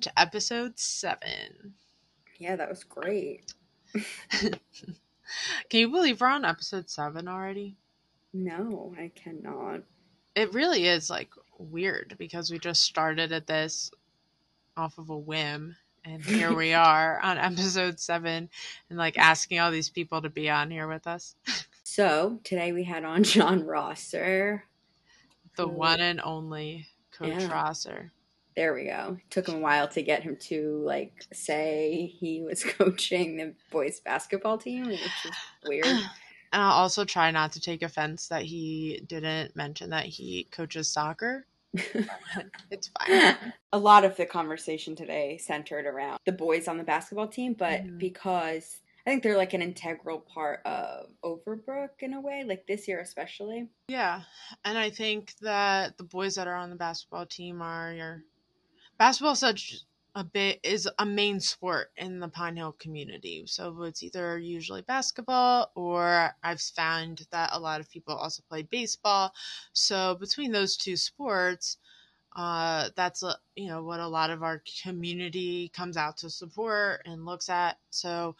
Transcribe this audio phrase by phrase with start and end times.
[0.00, 1.74] to episode seven.
[2.38, 3.54] Yeah, that was great.
[4.30, 4.50] Can
[5.72, 7.76] you believe we're on episode seven already?
[8.32, 9.82] No, I cannot.
[10.34, 13.90] It really is like weird because we just started at this
[14.76, 18.48] off of a whim and here we are on episode seven
[18.90, 21.36] and like asking all these people to be on here with us.
[21.86, 24.64] So today we had on John Rosser.
[25.56, 27.52] The one and only Coach Yeah.
[27.52, 28.10] Rosser.
[28.56, 29.18] There we go.
[29.30, 34.00] took him a while to get him to like say he was coaching the boys
[34.00, 35.32] basketball team, which is
[35.66, 35.86] weird.
[35.86, 40.88] And I'll also try not to take offense that he didn't mention that he coaches
[40.88, 41.46] soccer.
[42.70, 43.36] it's fine.
[43.72, 47.80] a lot of the conversation today centered around the boys on the basketball team, but
[47.82, 47.98] Mhm.
[47.98, 48.76] because
[49.06, 53.00] I think they're like an integral part of Overbrook in a way, like this year
[53.00, 53.68] especially.
[53.88, 54.22] Yeah.
[54.64, 58.22] And I think that the boys that are on the basketball team are your
[58.98, 59.84] basketball such
[60.14, 63.44] a bit is a main sport in the Pine Hill community.
[63.46, 68.62] So it's either usually basketball or I've found that a lot of people also play
[68.62, 69.32] baseball.
[69.72, 71.78] So between those two sports,
[72.36, 77.02] uh, that's a, you know what a lot of our community comes out to support
[77.06, 77.78] and looks at.
[77.90, 78.36] So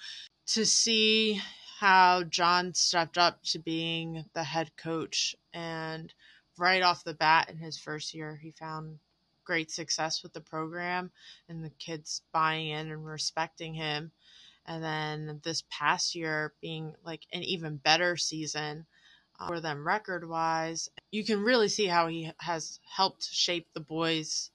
[0.48, 1.40] to see
[1.80, 6.12] how John stepped up to being the head coach and
[6.56, 8.98] right off the bat in his first year he found
[9.44, 11.10] great success with the program
[11.48, 14.12] and the kids buying in and respecting him.
[14.66, 18.86] And then this past year being like an even better season
[19.38, 23.80] uh, for them record wise you can really see how he has helped shape the
[23.80, 24.50] boys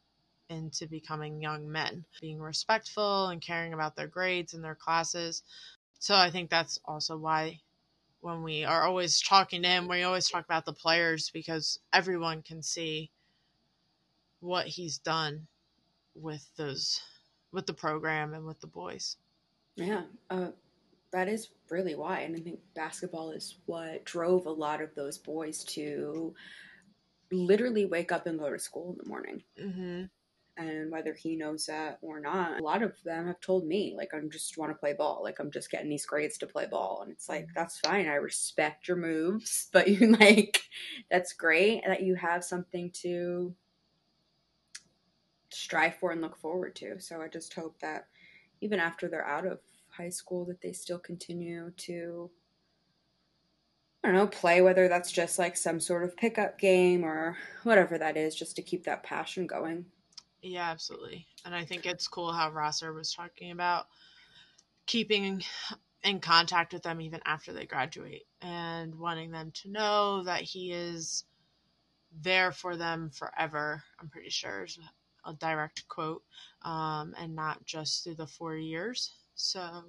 [0.50, 5.44] into becoming young men being respectful and caring about their grades and their classes.
[6.00, 7.60] So i think that's also why
[8.22, 12.42] when we are always talking to him we always talk about the players because everyone
[12.42, 13.12] can see
[14.42, 15.48] what he's done
[16.16, 17.02] with those
[17.52, 19.18] with the program and with the boys
[19.76, 20.52] Yeah, uh,
[21.12, 22.22] that is really why.
[22.22, 26.36] And I think basketball is what drove a lot of those boys to
[27.32, 29.44] literally wake up and go to school in the morning.
[29.58, 30.10] hmm
[30.58, 34.14] And whether he knows that or not, a lot of them have told me, like,
[34.14, 35.22] I just want to play ball.
[35.24, 37.02] Like, I'm just getting these grades to play ball.
[37.02, 38.10] And it's like, that's fine.
[38.10, 40.62] I respect your moves, but you like,
[41.10, 43.56] that's great that you have something to
[45.52, 47.00] strive for and look forward to.
[47.00, 48.08] So I just hope that
[48.62, 52.30] even after they're out of high school, that they still continue to,
[54.04, 57.98] I don't know, play, whether that's just like some sort of pickup game or whatever
[57.98, 59.86] that is, just to keep that passion going.
[60.42, 63.88] yeah absolutely and i think it's cool how rosser was talking about
[64.86, 65.44] keeping
[66.04, 70.72] in contact with them even after they graduate and wanting them to know that he
[70.72, 71.26] is
[72.22, 74.66] there for them forever i'm pretty sure
[75.26, 76.24] a direct quote
[76.64, 79.12] um, and not just through the four years.
[79.36, 79.84] So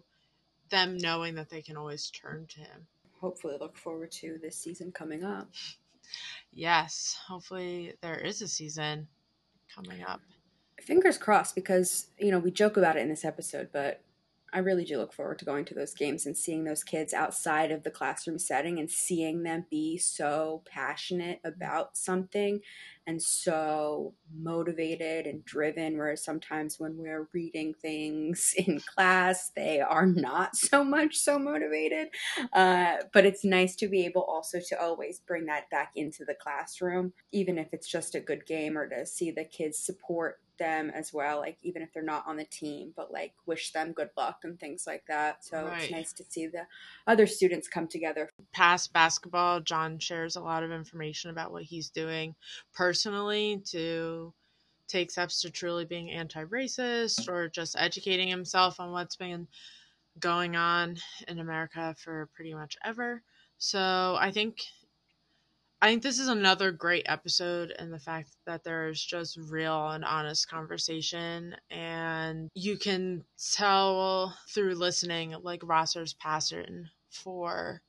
[0.70, 2.86] them knowing that they can always turn to him.
[3.20, 5.48] Hopefully, look forward to this season coming up.
[6.52, 9.06] yes hopefully there is a season
[9.74, 10.20] coming up.
[10.80, 14.00] Fingers crossed, because you know we joke about it in this episode, but
[14.52, 17.70] I really do look forward to going to those games and seeing those kids outside
[17.70, 22.60] of the classroom setting and seeing them be so passionate about something
[23.06, 25.96] and so motivated and driven.
[25.96, 32.08] Whereas sometimes when we're reading things in class, they are not so much so motivated.
[32.52, 36.34] Uh, but it's nice to be able also to always bring that back into the
[36.34, 40.90] classroom, even if it's just a good game or to see the kids support them
[40.90, 44.10] as well like even if they're not on the team but like wish them good
[44.16, 45.82] luck and things like that so Right.
[45.82, 46.66] it's nice to see the
[47.08, 51.90] other students come together past basketball, John shares a lot of information about what he's
[51.90, 52.34] doing
[52.72, 54.32] personally to
[54.88, 59.46] take steps to truly being anti racist or just educating himself on what's been
[60.18, 60.96] going on
[61.28, 63.22] in America for pretty much ever.
[63.58, 64.58] So I think
[65.82, 70.04] I think this is another great episode in the fact that there's just real and
[70.04, 73.24] honest conversation and you can
[73.54, 77.80] tell through listening like Rosser's passion for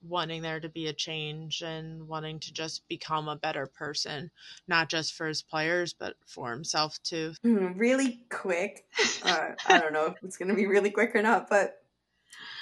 [0.00, 4.30] wanting there to be a change and wanting to just become a better person,
[4.68, 7.32] not just for his players, but for himself too.
[7.42, 8.84] really quick
[9.24, 11.82] uh, i don't know if it's going to be really quick or not but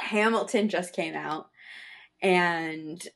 [0.00, 1.48] hamilton just came out
[2.22, 3.08] and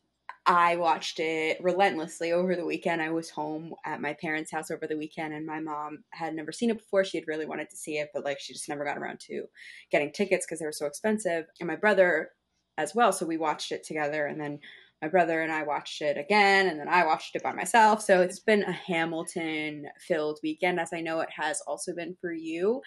[0.46, 3.02] I watched it relentlessly over the weekend.
[3.02, 6.52] I was home at my parents' house over the weekend, and my mom had never
[6.52, 7.04] seen it before.
[7.04, 9.46] She had really wanted to see it, but like she just never got around to
[9.90, 11.46] getting tickets because they were so expensive.
[11.58, 12.30] And my brother
[12.78, 14.26] as well, so we watched it together.
[14.26, 14.60] And then
[15.02, 18.02] my brother and I watched it again, and then I watched it by myself.
[18.02, 22.32] So it's been a Hamilton filled weekend, as I know it has also been for
[22.32, 22.82] you.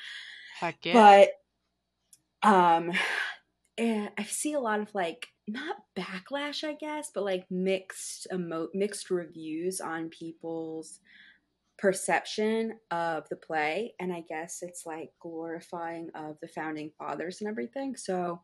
[0.60, 1.28] Heck yeah.
[2.42, 2.94] But um,
[3.78, 8.70] eh, I see a lot of like not backlash, I guess, but like mixed emo-
[8.74, 11.00] mixed reviews on people's
[11.78, 13.94] perception of the play.
[14.00, 17.96] And i guess it's like glorifying of the founding fathers and everything.
[17.96, 18.42] So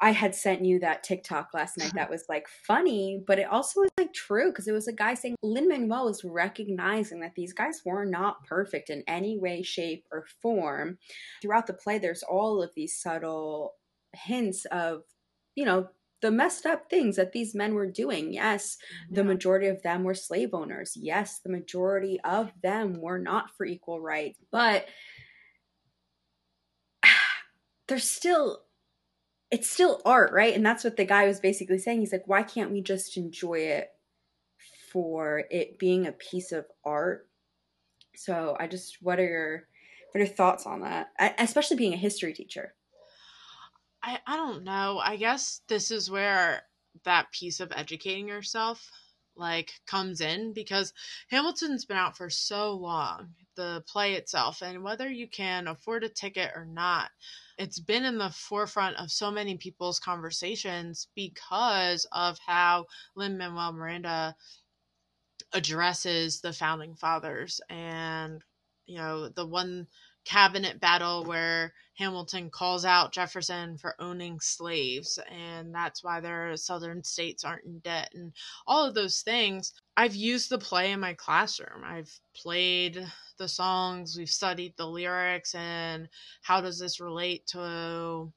[0.00, 3.80] i had sent you that tiktok last night that was like funny but it also
[3.80, 7.54] was like true because it was a guy saying lin manuel was recognizing that these
[7.54, 10.98] guys were not perfect in any way shape or form.
[11.40, 13.74] Throughout the play there's all of these subtle
[14.12, 15.02] hints of
[15.56, 15.88] you know
[16.22, 18.32] the messed up things that these men were doing.
[18.32, 18.78] Yes,
[19.10, 20.96] the majority of them were slave owners.
[20.96, 24.38] Yes, the majority of them were not for equal rights.
[24.50, 24.86] But
[27.88, 28.62] there's still
[29.50, 30.54] it's still art, right?
[30.54, 32.00] And that's what the guy was basically saying.
[32.00, 33.90] He's like, why can't we just enjoy it
[34.92, 37.28] for it being a piece of art?
[38.16, 39.68] So I just what are your
[40.12, 41.08] what are your thoughts on that?
[41.18, 42.74] I, especially being a history teacher.
[44.06, 45.00] I, I don't know.
[45.02, 46.62] I guess this is where
[47.04, 48.88] that piece of educating yourself
[49.34, 50.94] like comes in because
[51.28, 56.08] Hamilton's been out for so long, the play itself, and whether you can afford a
[56.08, 57.10] ticket or not,
[57.58, 62.86] it's been in the forefront of so many people's conversations because of how
[63.16, 64.36] Lin Manuel Miranda
[65.52, 68.40] addresses the founding fathers and
[68.86, 69.86] you know the one
[70.26, 77.02] cabinet battle where Hamilton calls out Jefferson for owning slaves, and that's why their southern
[77.04, 78.32] states aren't in debt, and
[78.66, 79.72] all of those things.
[79.96, 81.84] I've used the play in my classroom.
[81.84, 83.06] I've played
[83.38, 86.08] the songs, we've studied the lyrics, and
[86.42, 88.30] how does this relate to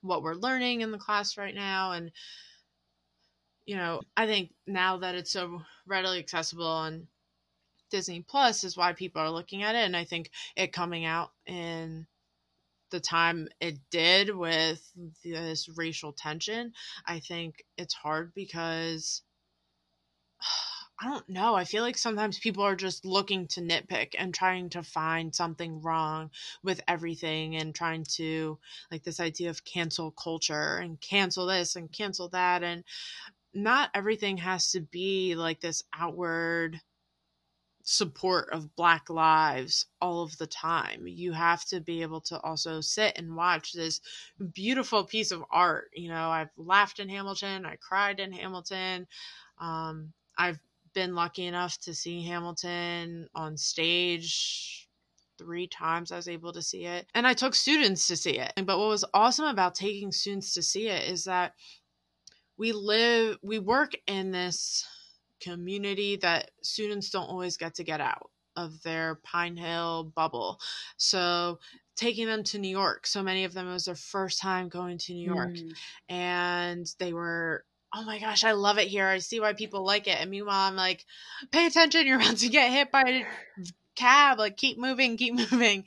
[0.00, 1.92] what we're learning in the class right now?
[1.92, 2.10] And,
[3.66, 7.06] you know, I think now that it's so readily accessible and
[7.90, 9.84] Disney Plus is why people are looking at it.
[9.84, 12.06] And I think it coming out in
[12.90, 14.92] the time it did with
[15.24, 16.72] this racial tension,
[17.06, 19.22] I think it's hard because
[21.00, 21.54] I don't know.
[21.56, 25.82] I feel like sometimes people are just looking to nitpick and trying to find something
[25.82, 26.30] wrong
[26.62, 28.58] with everything and trying to,
[28.92, 32.62] like, this idea of cancel culture and cancel this and cancel that.
[32.62, 32.84] And
[33.54, 36.80] not everything has to be like this outward
[37.86, 42.80] support of black lives all of the time you have to be able to also
[42.80, 44.00] sit and watch this
[44.54, 49.06] beautiful piece of art you know i've laughed in hamilton i cried in hamilton
[49.60, 50.58] um, i've
[50.94, 54.88] been lucky enough to see hamilton on stage
[55.36, 57.06] three times I was able to see it.
[57.12, 58.52] And I took students to see it.
[58.56, 61.54] But what was awesome about taking students to see it is that
[62.56, 64.86] we live, we work in this
[65.40, 70.60] community that students don't always get to get out of their Pine Hill bubble.
[70.96, 71.58] So
[71.96, 74.98] taking them to New York, so many of them it was their first time going
[74.98, 75.72] to New York, mm.
[76.08, 77.64] and they were.
[77.96, 79.06] Oh my gosh, I love it here.
[79.06, 80.18] I see why people like it.
[80.20, 81.04] And meanwhile, I'm like,
[81.52, 83.24] pay attention, you're about to get hit by a
[83.94, 84.40] cab.
[84.40, 85.84] Like, keep moving, keep moving.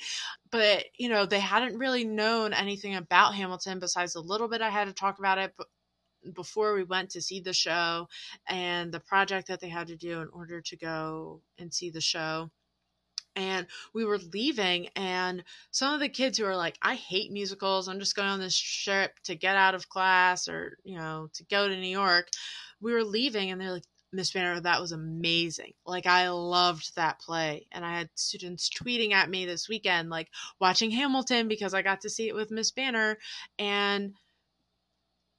[0.50, 4.70] But, you know, they hadn't really known anything about Hamilton besides a little bit I
[4.70, 5.68] had to talk about it, but
[6.34, 8.08] before we went to see the show
[8.48, 12.02] and the project that they had to do in order to go and see the
[12.02, 12.50] show.
[13.36, 17.88] And we were leaving and some of the kids who are like i hate musicals.
[17.88, 21.44] I'm just going on this trip to get out of class or you know to
[21.46, 22.30] go to new york.
[22.82, 25.74] We were leaving and they're like miss banner that was amazing.
[25.86, 27.68] Like i loved that play.
[27.72, 30.30] And i had students tweeting at me this weekend like
[30.60, 33.20] watching hamilton because i got to see it with miss banner.
[33.60, 34.14] And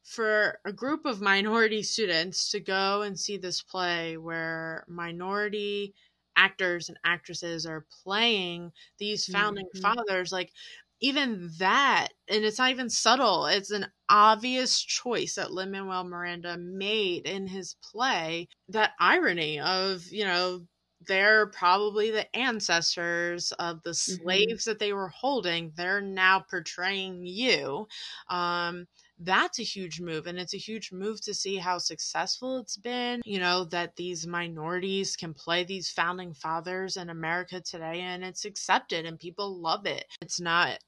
[0.04, 5.94] for a group of minority students to go and see this play where minority
[6.36, 9.80] actors and actresses are playing these founding mm-hmm.
[9.80, 10.52] fathers like
[11.00, 16.56] even that and it's not even subtle it's an obvious choice that lin manuel miranda
[16.56, 20.60] made in his play that irony of you know
[21.06, 24.22] they're probably the ancestors of the mm-hmm.
[24.22, 24.70] slaves mm-hmm.
[24.70, 27.86] that they were holding they're now portraying you
[28.30, 28.86] um
[29.20, 33.20] that's a huge move and it's a huge move to see how successful it's been
[33.24, 38.44] you know that these minorities can play these founding fathers in america today and it's
[38.44, 40.04] accepted and people love it.
[40.20, 40.78] It's not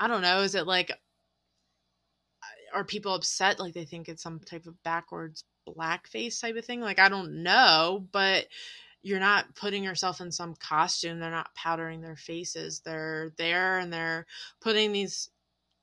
[0.00, 0.90] i don't know is it like
[2.74, 6.80] are people upset like they think it's some type of backwards blackface type of thing?
[6.80, 8.46] Like i don't know but
[9.02, 13.92] you're not putting yourself in some costume they're not powdering their faces they're there and
[13.92, 14.26] they're
[14.60, 15.30] putting these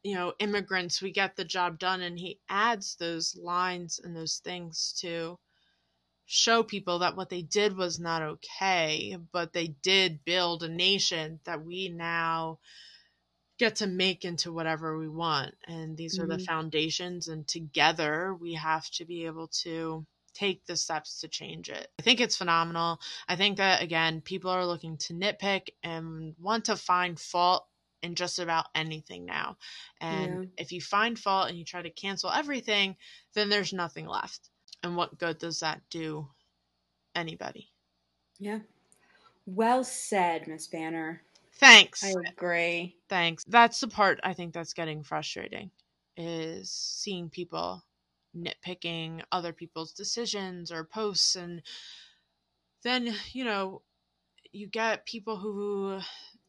[0.03, 4.41] you know immigrants we get the job done and he adds those lines and those
[4.43, 5.37] things to
[6.25, 11.39] show people that what they did was not okay but they did build a nation
[11.45, 12.59] that we now
[13.57, 16.25] get to make into whatever we want and these mm-hmm.
[16.25, 16.53] are the mm-hmm.
[16.53, 20.05] foundations and together we have to be able to
[20.37, 21.87] take the steps to change it.
[21.99, 22.99] I think it's phenomenal.
[23.27, 27.65] I think that again, people are looking to nitpick and want to find fault
[28.01, 29.57] in just about anything now.
[29.99, 30.49] And yeah.
[30.57, 32.95] if you find fault and you try to cancel everything,
[33.33, 34.49] then there's nothing left.
[34.83, 36.27] And what good does that do
[37.15, 37.69] anybody?
[38.39, 38.59] Yeah.
[39.45, 41.21] Well said, Miss Banner.
[41.53, 42.03] Thanks.
[42.03, 42.95] I agree.
[43.09, 43.43] Thanks.
[43.45, 45.71] That's the part I think that's getting frustrating
[46.15, 47.83] is seeing people
[48.35, 51.61] nitpicking other people's decisions or posts and
[52.83, 53.81] then, you know,
[54.51, 55.99] you get people who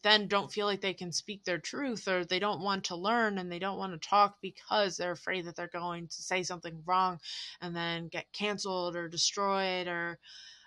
[0.02, 3.38] then don't feel like they can speak their truth or they don't want to learn
[3.38, 6.82] and they don't want to talk because they're afraid that they're going to say something
[6.86, 7.18] wrong
[7.60, 10.18] and then get canceled or destroyed or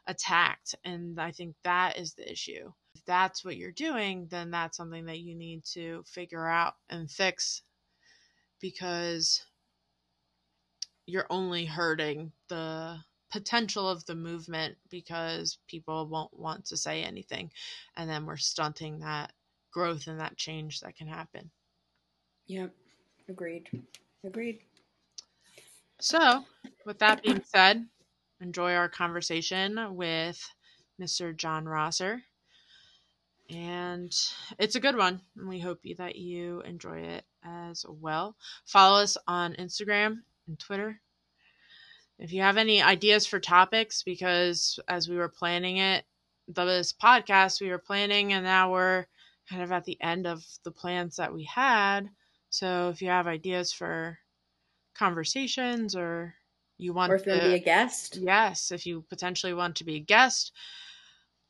[0.07, 0.75] attacked.
[0.83, 2.71] And I think that is the issue.
[2.95, 7.09] If that's what you're doing, then that's something that you need to figure out and
[7.09, 7.61] fix
[8.59, 9.43] because
[11.05, 12.97] you're only hurting the
[13.31, 17.51] potential of the movement because people won't want to say anything.
[17.95, 19.31] And then we're stunting that
[19.71, 21.49] growth and that change that can happen.
[22.47, 22.71] Yep.
[23.29, 23.67] Agreed.
[24.25, 24.59] Agreed.
[25.99, 26.43] So
[26.85, 27.85] with that being said
[28.41, 30.43] enjoy our conversation with
[30.99, 32.23] mr john rosser.
[33.49, 34.11] And
[34.57, 38.35] it's a good one and we hope that you enjoy it as well.
[38.65, 40.99] Follow us on instagram and twitter
[42.21, 46.05] if you have any ideas for topics, because as we were planning it,
[46.47, 49.07] this podcast we were planning, and now we're
[49.49, 52.09] kind of at the end of the plans that we had.
[52.51, 54.19] So if you have ideas for
[54.93, 56.35] conversations or
[56.77, 59.95] you want or if to be a guest, yes, if you potentially want to be
[59.95, 60.51] a guest,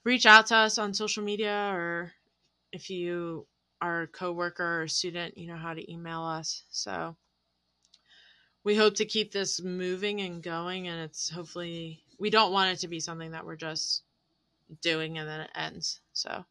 [0.05, 2.13] reach out to us on social media or
[2.71, 3.45] if you
[3.81, 6.63] are a coworker or student, you know how to email us.
[6.69, 7.17] So
[8.63, 12.79] we hope to keep this moving and going and it's hopefully we don't want it
[12.79, 14.03] to be something that we're just
[14.81, 16.01] doing and then it ends.
[16.13, 16.45] So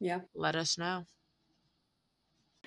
[0.00, 0.20] yeah.
[0.34, 1.04] let us know.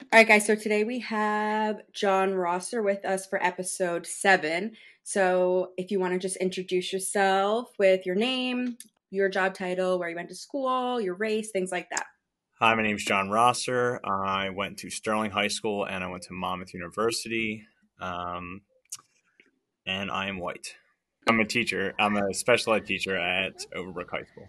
[0.02, 4.76] All right guys so today we have john rosser with us for episode seven.
[5.04, 8.78] So if you want to just introduce yourself with your name
[9.10, 12.06] your job title where you went to school your race things like that.
[12.62, 14.02] Hi, my name is John Rosser.
[14.04, 17.66] I went to Sterling High School and I went to Monmouth University.
[18.00, 18.62] Um,
[19.86, 20.76] and I am white.
[21.28, 21.94] I'm a teacher.
[22.00, 24.48] I'm a special ed teacher at Overbrook High School.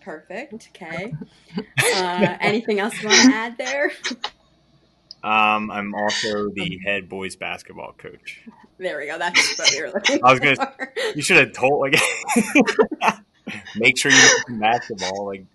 [0.00, 0.70] Perfect.
[0.74, 1.12] Okay.
[1.98, 3.90] Uh, anything else you want to add there?
[5.22, 8.42] Um, I'm also the head boys basketball coach.
[8.78, 9.18] There we go.
[9.18, 10.56] That's what we were looking I was gonna.
[10.56, 10.92] For.
[11.14, 11.98] You should have told like.
[13.76, 15.26] make sure you do basketball.
[15.26, 15.46] Like.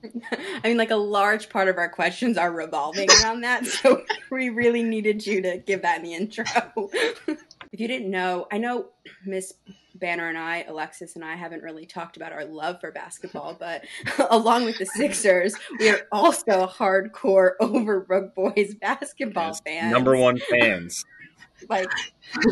[0.32, 4.48] I mean, like a large part of our questions are revolving around that, so we
[4.48, 6.44] really needed you to give that in the intro.
[7.26, 8.90] if you didn't know, I know
[9.26, 9.54] Miss
[9.94, 13.84] Banner and I, Alexis and I, haven't really talked about our love for basketball, but
[14.30, 19.92] along with the Sixers, we are also hardcore Overbrook boys basketball yes, fans.
[19.92, 21.04] Number one fans.
[21.68, 21.90] like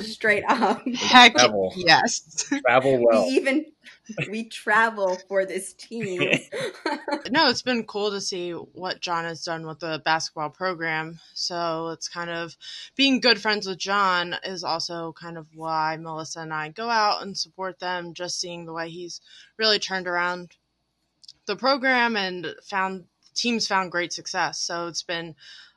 [0.00, 0.82] straight up.
[0.96, 1.72] Heck travel.
[1.76, 2.44] yes.
[2.66, 3.22] Travel well.
[3.22, 3.66] We even
[4.30, 6.18] we travel for this team.
[7.30, 11.18] no, it's been cool to see what John has done with the basketball program.
[11.34, 12.56] So it's kind of
[12.94, 17.22] being good friends with John is also kind of why Melissa and I go out
[17.22, 19.20] and support them, just seeing the way he's
[19.56, 20.56] really turned around
[21.46, 24.58] the program and found teams found great success.
[24.58, 25.34] So it's been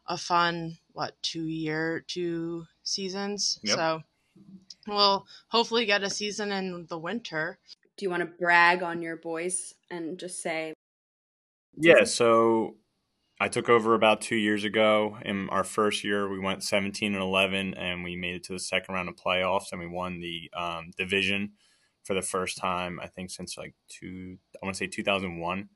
[0.08, 3.60] a fun what two year two seasons.
[3.64, 3.76] Yep.
[3.78, 4.02] So
[4.88, 7.60] we'll hopefully get a season in the winter
[8.00, 10.74] do you want to brag on your boys and just say
[11.76, 12.78] yeah so
[13.42, 15.18] i took over about two years ago.
[15.24, 18.60] In our first year we went 17 and 11 and we made it to the
[18.60, 21.52] second round of playoffs and we won the um, division
[22.06, 25.68] for the first time i think since like two i want to say 2001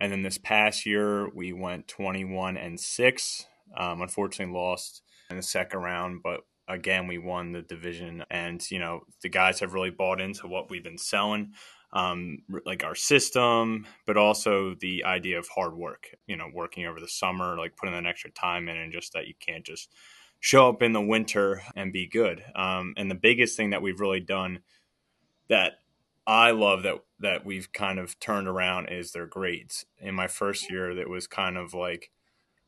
[0.00, 5.42] and then this past year we went 21 and 6 um, unfortunately lost in the
[5.42, 9.90] second round but again, we won the division, and you know the guys have really
[9.90, 11.52] bought into what we've been selling,
[11.92, 16.08] um, like our system, but also the idea of hard work.
[16.26, 19.26] You know, working over the summer, like putting that extra time in, and just that
[19.26, 19.92] you can't just
[20.40, 22.44] show up in the winter and be good.
[22.54, 24.60] Um, and the biggest thing that we've really done
[25.48, 25.72] that
[26.26, 29.86] I love that that we've kind of turned around is their grades.
[29.98, 32.10] In my first year, that was kind of like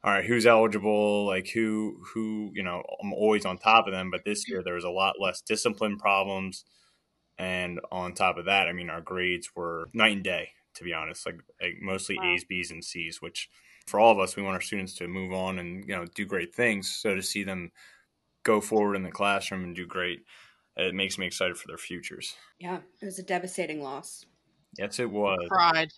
[0.03, 1.27] all right, who's eligible?
[1.27, 4.11] Like who who you know I'm always on top of them.
[4.11, 6.65] But this year there was a lot less discipline problems,
[7.39, 10.51] and on top of that, I mean our grades were night and day.
[10.77, 12.33] To be honest, like, like mostly wow.
[12.33, 13.51] A's, B's, and C's, which
[13.89, 16.25] for all of us, we want our students to move on and you know do
[16.25, 16.89] great things.
[16.89, 17.73] So to see them
[18.45, 20.21] go forward in the classroom and do great,
[20.77, 22.37] it makes me excited for their futures.
[22.59, 24.25] Yeah, it was a devastating loss.
[24.79, 25.41] Yes, it was.
[25.51, 25.93] Cried.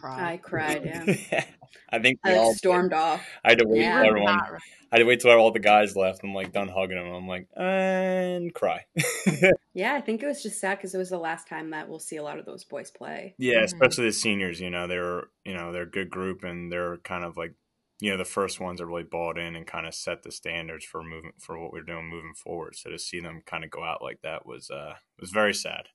[0.00, 0.20] Cried.
[0.20, 0.84] I cried.
[0.84, 1.44] Yeah.
[1.90, 2.96] I think I all stormed did.
[2.96, 3.26] off.
[3.44, 4.00] I had to wait yeah.
[4.00, 4.38] till everyone.
[4.38, 4.58] I
[4.92, 6.22] had to wait till all the guys left.
[6.22, 7.12] I'm like done hugging them.
[7.12, 8.84] I'm like and cry.
[9.74, 11.98] yeah, I think it was just sad because it was the last time that we'll
[11.98, 13.34] see a lot of those boys play.
[13.38, 13.64] Yeah, mm-hmm.
[13.64, 14.60] especially the seniors.
[14.60, 17.54] You know, they're you know they're a good group and they're kind of like
[18.00, 20.84] you know the first ones that really bought in and kind of set the standards
[20.84, 22.76] for moving for what we're doing moving forward.
[22.76, 25.88] So to see them kind of go out like that was uh was very sad.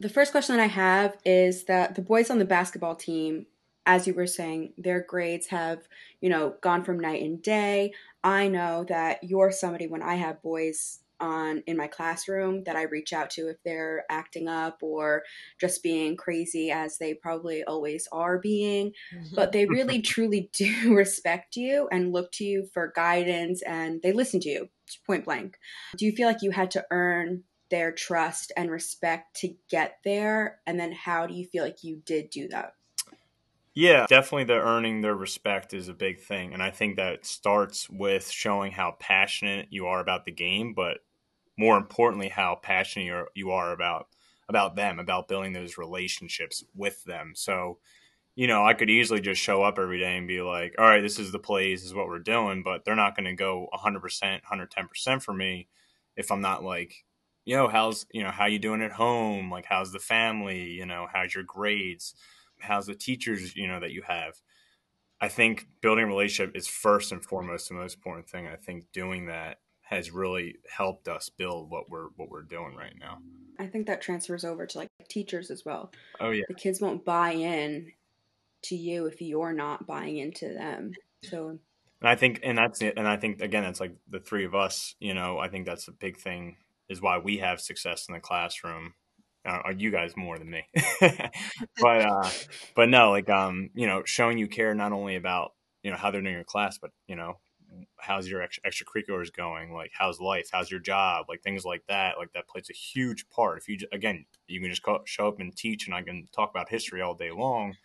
[0.00, 3.46] The first question that I have is that the boys on the basketball team,
[3.86, 5.88] as you were saying, their grades have,
[6.20, 7.92] you know, gone from night and day.
[8.22, 12.82] I know that you're somebody when I have boys on in my classroom that I
[12.82, 15.22] reach out to if they're acting up or
[15.60, 19.34] just being crazy as they probably always are being mm-hmm.
[19.34, 24.12] but they really truly do respect you and look to you for guidance and they
[24.12, 24.68] listen to you
[25.06, 25.58] point blank
[25.96, 30.60] do you feel like you had to earn their trust and respect to get there?
[30.66, 32.74] And then how do you feel like you did do that?
[33.74, 36.52] Yeah, definitely the earning their respect is a big thing.
[36.52, 40.98] And I think that starts with showing how passionate you are about the game, but
[41.56, 44.08] more importantly, how passionate you are about
[44.48, 47.32] about them, about building those relationships with them.
[47.36, 47.78] So,
[48.34, 51.02] you know, I could easily just show up every day and be like, all right,
[51.02, 53.68] this is the plays, this is what we're doing, but they're not going to go
[53.74, 55.68] 100%, 110% for me
[56.16, 57.04] if I'm not like
[57.48, 59.50] you know, how's, you know, how you doing at home?
[59.50, 60.64] Like, how's the family?
[60.64, 62.14] You know, how's your grades?
[62.60, 64.34] How's the teachers, you know, that you have?
[65.18, 68.46] I think building a relationship is first and foremost the most important thing.
[68.46, 72.92] I think doing that has really helped us build what we're what we're doing right
[73.00, 73.16] now.
[73.58, 75.90] I think that transfers over to like teachers as well.
[76.20, 76.44] Oh yeah.
[76.48, 77.92] The kids won't buy in
[78.64, 80.92] to you if you're not buying into them.
[81.24, 81.58] So
[82.02, 84.54] and I think and that's it and I think again it's like the three of
[84.54, 86.58] us, you know, I think that's a big thing
[86.88, 88.94] is why we have success in the classroom.
[89.44, 90.66] Uh, you guys more than me,
[91.00, 92.28] but uh,
[92.74, 96.10] but no, like um, you know, showing you care not only about you know how
[96.10, 97.38] they're doing your class, but you know
[97.96, 99.72] how's your extra, extracurriculars going?
[99.72, 100.48] Like how's life?
[100.52, 101.26] How's your job?
[101.28, 102.18] Like things like that.
[102.18, 103.58] Like that plays a huge part.
[103.58, 106.50] If you again you can just call, show up and teach and i can talk
[106.50, 107.76] about history all day long.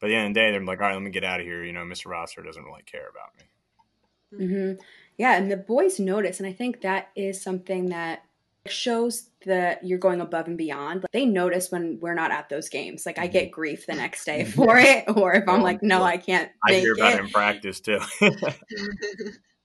[0.00, 1.40] But at the end of the day they're like all right let me get out
[1.40, 1.64] of here.
[1.64, 4.46] You know mr rosser doesn't really care about me.
[4.46, 4.80] Mm-hmm.
[5.18, 8.22] Yeah and the boys notice and i think that is something that
[8.66, 11.02] shows that you're going above and beyond.
[11.02, 13.04] Like, they notice when we're not at those games.
[13.04, 13.54] Like I get mm-hmm.
[13.54, 16.50] grief the next day for it, or if I'm like, no, I can't.
[16.68, 17.98] I hear about it in practice too.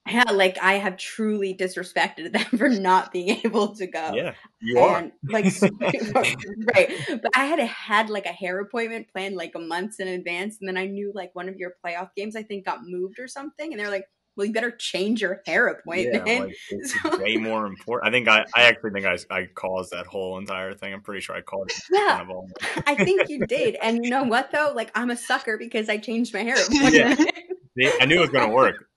[0.08, 4.12] yeah, like I have truly disrespected them for not being able to go.
[4.14, 5.32] Yeah, you and, are.
[5.32, 5.44] Like,
[6.74, 6.90] right.
[7.08, 10.68] But I had a, had like a hair appointment planned like months in advance, and
[10.68, 13.72] then I knew like one of your playoff games I think got moved or something,
[13.72, 14.06] and they're like,
[14.38, 16.26] well, you better change your hair appointment.
[16.26, 18.08] Yeah, like, it's so, way more important.
[18.08, 20.94] I think I, I actually think I, I caused that whole entire thing.
[20.94, 21.82] I'm pretty sure I caused it.
[21.90, 22.24] Yeah,
[22.86, 23.76] I think you did.
[23.82, 24.72] And you know what though?
[24.74, 27.20] Like I'm a sucker because I changed my hair appointment.
[27.76, 27.92] Yeah.
[28.00, 28.88] I knew it was going to work.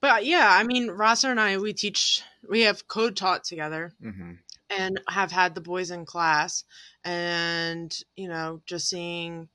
[0.00, 3.92] but yeah, I mean, Rosser and I, we teach, we have code taught together.
[4.02, 4.32] Mm-hmm.
[4.70, 6.64] And have had the boys in class,
[7.04, 9.48] and you know, just seeing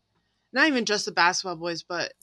[0.53, 2.13] not even just the basketball boys, but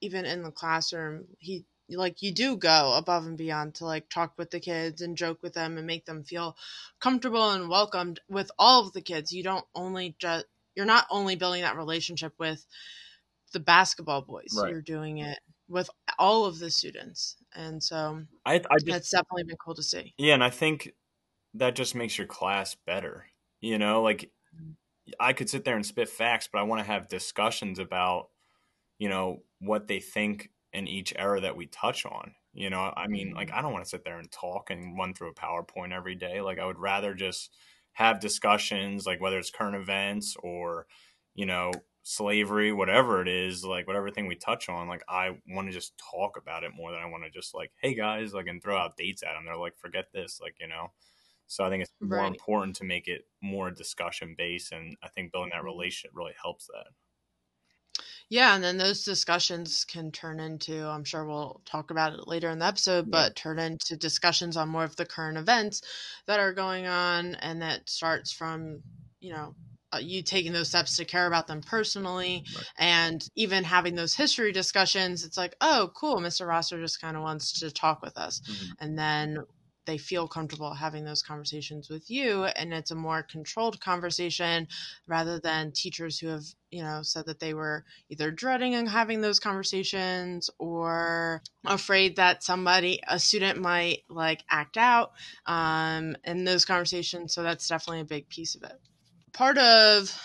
[0.00, 4.32] even in the classroom, he like you do go above and beyond to like talk
[4.36, 6.56] with the kids and joke with them and make them feel
[7.00, 9.32] comfortable and welcomed with all of the kids.
[9.32, 12.64] You don't only just you're not only building that relationship with
[13.52, 14.56] the basketball boys.
[14.56, 14.70] Right.
[14.70, 19.44] You're doing it with all of the students, and so I, I just, that's definitely
[19.44, 20.14] been cool to see.
[20.18, 20.92] Yeah, and I think
[21.54, 23.26] that just makes your class better.
[23.60, 24.74] You know, like mm.
[25.18, 28.28] I could sit there and spit facts, but I want to have discussions about
[28.98, 32.34] you know what they think in each era that we touch on.
[32.52, 33.58] You know, I mean, like mm-hmm.
[33.58, 36.40] I don't want to sit there and talk and run through a PowerPoint every day.
[36.40, 37.54] Like I would rather just
[37.92, 40.86] have discussions, like whether it's current events or,
[41.34, 45.68] you know, slavery, whatever it is, like whatever thing we touch on, like I want
[45.68, 48.46] to just talk about it more than I want to just like, hey guys, like
[48.46, 49.44] and throw out dates at them.
[49.44, 50.92] They're like, forget this, like you know.
[51.48, 52.26] So I think it's more right.
[52.26, 55.66] important to make it more discussion based, and I think building that mm-hmm.
[55.66, 56.86] relationship really helps that.
[58.30, 62.50] Yeah, and then those discussions can turn into, I'm sure we'll talk about it later
[62.50, 65.80] in the episode, but turn into discussions on more of the current events
[66.26, 67.36] that are going on.
[67.36, 68.82] And that starts from,
[69.20, 69.56] you know,
[69.94, 72.66] uh, you taking those steps to care about them personally Right.
[72.76, 77.22] and even having those history discussions it's like oh cool mr rosser just kind of
[77.22, 78.76] wants to talk with us Mhm.
[78.80, 79.38] and then
[79.86, 84.68] they feel comfortable having those conversations with you and it's a more controlled conversation
[85.06, 89.40] rather than teachers who have you know said that they were either dreading having those
[89.40, 95.12] conversations or afraid that somebody a student might like act out
[95.46, 97.34] um, in those conversations.
[97.34, 98.80] So that's definitely a big piece of it.
[99.32, 100.18] Part of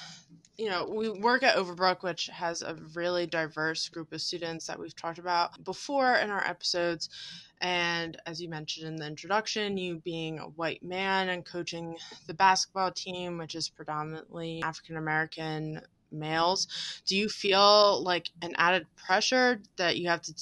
[0.61, 4.79] you know we work at overbrook which has a really diverse group of students that
[4.79, 7.09] we've talked about before in our episodes
[7.61, 11.95] and as you mentioned in the introduction, you being a white man and coaching
[12.25, 16.67] the basketball team, which is predominantly African American males,
[17.05, 20.33] do you feel like an added pressure that you have to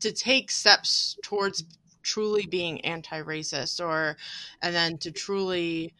[0.00, 1.64] to take steps towards
[2.02, 4.16] truly being anti-racist, or
[4.62, 5.92] and then to truly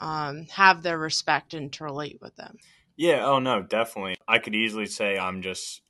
[0.00, 2.58] um, have their respect and to relate with them?
[2.96, 4.16] Yeah, oh no, definitely.
[4.28, 5.82] I could easily say I'm just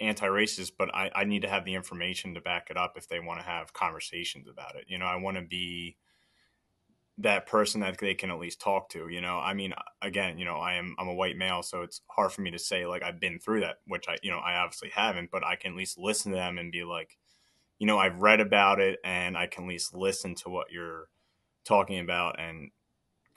[0.00, 3.20] anti-racist, but I, I need to have the information to back it up if they
[3.20, 4.86] want to have conversations about it.
[4.88, 5.96] You know, I want to be
[7.18, 9.08] that person that they can at least talk to.
[9.08, 12.00] You know, I mean, again, you know, I am I'm a white male, so it's
[12.08, 14.54] hard for me to say like I've been through that, which I you know I
[14.56, 17.18] obviously haven't, but I can at least listen to them and be like,
[17.78, 21.08] you know, I've read about it and I can at least listen to what you're
[21.64, 22.70] talking about and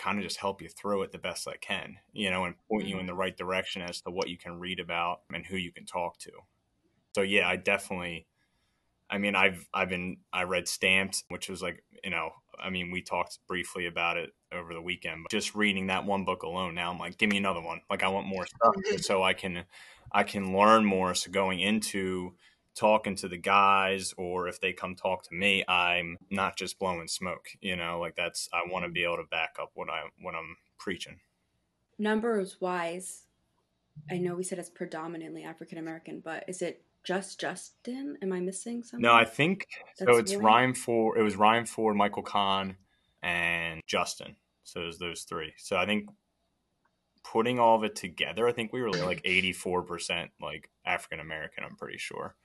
[0.01, 2.87] kind of just help you through it the best I can, you know, and point
[2.87, 3.01] you mm-hmm.
[3.01, 5.85] in the right direction as to what you can read about and who you can
[5.85, 6.31] talk to.
[7.13, 8.25] So yeah, I definitely
[9.09, 12.89] I mean, I've I've been I read Stamped, which was like, you know, I mean,
[12.89, 16.73] we talked briefly about it over the weekend, but just reading that one book alone
[16.73, 17.81] now I'm like, give me another one.
[17.89, 19.65] Like I want more stuff oh, so I can
[20.11, 22.33] I can learn more so going into
[22.75, 27.07] talking to the guys or if they come talk to me i'm not just blowing
[27.07, 30.03] smoke you know like that's i want to be able to back up what i
[30.21, 31.19] what i'm preaching.
[31.99, 33.25] Numbers wise,
[34.10, 38.17] I know we said it's predominantly African American, but is it just Justin?
[38.23, 39.01] Am I missing something?
[39.03, 42.77] no i think so it's really- ryan ford it was ryan ford michael kahn
[43.21, 44.36] and justin.
[44.63, 45.53] So it was those three.
[45.57, 46.10] So i think
[47.23, 51.75] putting all of it together i think we were like 84% like african american i'm
[51.75, 52.36] pretty sure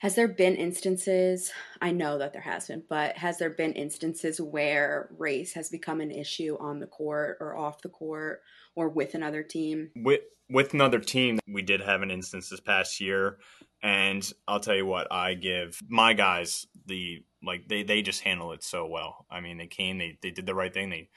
[0.00, 1.52] Has there been instances?
[1.82, 6.00] I know that there has been, but has there been instances where race has become
[6.00, 8.40] an issue on the court or off the court
[8.74, 9.90] or with another team?
[9.94, 13.38] with with another team we did have an instance this past year
[13.82, 18.52] and i'll tell you what i give my guys the like they they just handle
[18.52, 21.08] it so well i mean they came they, they did the right thing they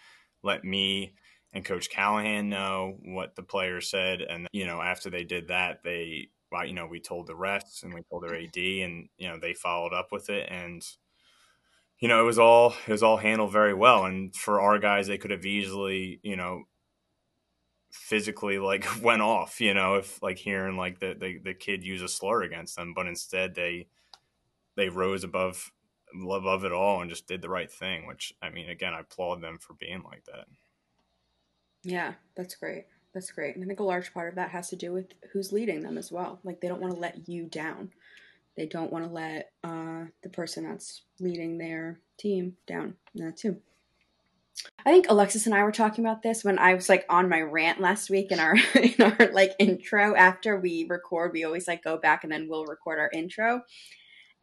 [0.43, 1.15] let me
[1.51, 5.79] and coach callahan know what the players said and you know after they did that
[5.83, 6.29] they
[6.61, 9.53] you know we told the refs and we told their ad and you know they
[9.53, 10.85] followed up with it and
[11.99, 14.05] you know it was all it was all handled very well.
[14.05, 16.63] And for our guys they could have easily you know
[17.91, 22.01] physically like went off you know if like hearing like the, the the kid use
[22.01, 22.93] a slur against them.
[22.93, 23.87] But instead they
[24.75, 25.71] they rose above
[26.13, 29.41] above it all and just did the right thing which i mean again i applaud
[29.41, 30.45] them for being like that.
[31.83, 32.85] Yeah, that's great.
[33.13, 33.55] That's great.
[33.55, 35.97] And I think a large part of that has to do with who's leading them
[35.97, 36.39] as well.
[36.43, 37.91] Like they don't want to let you down.
[38.57, 42.95] They don't want to let uh, the person that's leading their team down.
[43.15, 43.57] That too.
[44.85, 47.41] I think Alexis and I were talking about this when I was like on my
[47.41, 50.15] rant last week in our in our like intro.
[50.15, 53.63] After we record, we always like go back and then we'll record our intro.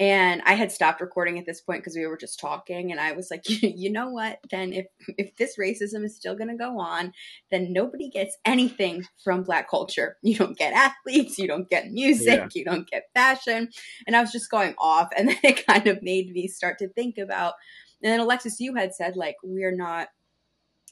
[0.00, 3.12] And I had stopped recording at this point because we were just talking, and I
[3.12, 4.38] was like, you know what?
[4.50, 4.86] Then if
[5.18, 7.12] if this racism is still going to go on,
[7.50, 10.16] then nobody gets anything from black culture.
[10.22, 12.48] You don't get athletes, you don't get music, Yeah.
[12.54, 13.68] you don't get fashion.
[14.06, 16.88] And I was just going off, and then it kind of made me start to
[16.88, 17.54] think about.
[18.02, 20.08] And then Alexis, you had said like we're not,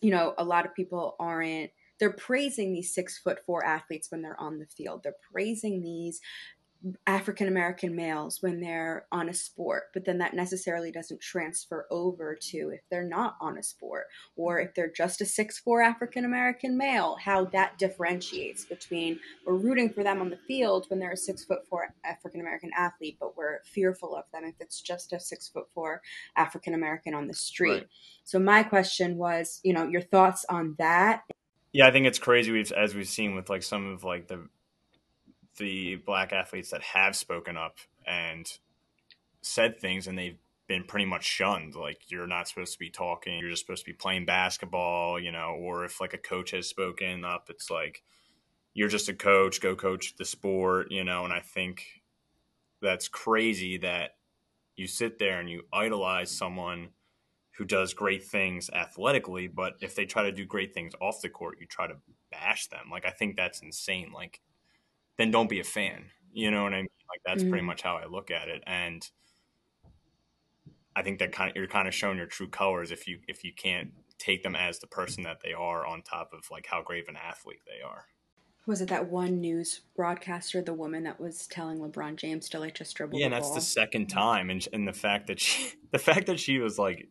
[0.03, 1.71] you know, a lot of people aren't.
[1.99, 5.03] They're praising these six foot four athletes when they're on the field.
[5.03, 6.21] They're praising these
[7.07, 12.37] African American males when they're on a sport, but then that necessarily doesn't transfer over
[12.41, 16.25] to if they're not on a sport or if they're just a six four African
[16.25, 21.13] American male, how that differentiates between we're rooting for them on the field when they're
[21.13, 25.13] a six foot four African American athlete, but we're fearful of them if it's just
[25.13, 26.01] a six foot four
[26.37, 27.71] African American on the street.
[27.71, 27.89] Right.
[28.23, 31.23] So my question was, you know, your thoughts on that.
[31.73, 34.49] yeah i think it's crazy we've as we've seen with like some of like the
[35.59, 38.59] the black athletes that have spoken up and
[39.43, 43.39] said things and they've been pretty much shunned like you're not supposed to be talking
[43.39, 46.67] you're just supposed to be playing basketball you know or if like a coach has
[46.67, 48.03] spoken up it's like
[48.75, 51.85] you're just a coach go coach the sport you know and i think
[52.83, 54.17] that's crazy that
[54.77, 56.89] you sit there and you idolize someone
[57.57, 61.29] who does great things athletically but if they try to do great things off the
[61.31, 61.97] court you try to
[62.31, 62.89] bash them.
[62.91, 64.13] Like I think that's insane.
[64.13, 64.41] Like
[65.19, 66.07] then don't be a fan.
[66.33, 66.89] You know what I mean?
[67.09, 67.51] Like that's mm-hmm.
[67.51, 68.63] pretty much how I look at it.
[68.67, 69.07] And
[70.97, 73.45] I think that kind of you're kind of showing your true colors if you if
[73.45, 76.83] you can't take them as the person that they are on top of like how
[76.83, 78.07] great of an athlete they are.
[78.67, 82.75] Was it that one news broadcaster, the woman that was telling LeBron James to like
[82.75, 83.19] just dribble?
[83.19, 83.55] Yeah, and that's ball?
[83.55, 87.09] the second time, and and the fact that she, the fact that she was like,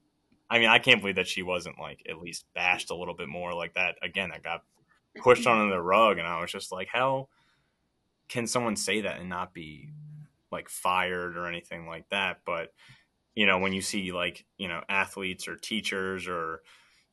[0.49, 3.27] I mean, I can't believe that she wasn't like at least bashed a little bit
[3.27, 3.95] more like that.
[4.03, 4.61] Again, that got
[5.15, 7.29] pushed under the rug, and I was just like, how
[8.29, 9.89] can someone say that and not be
[10.51, 12.39] like fired or anything like that?
[12.45, 12.73] But
[13.37, 16.63] you know, when you see like, you know, athletes or teachers or,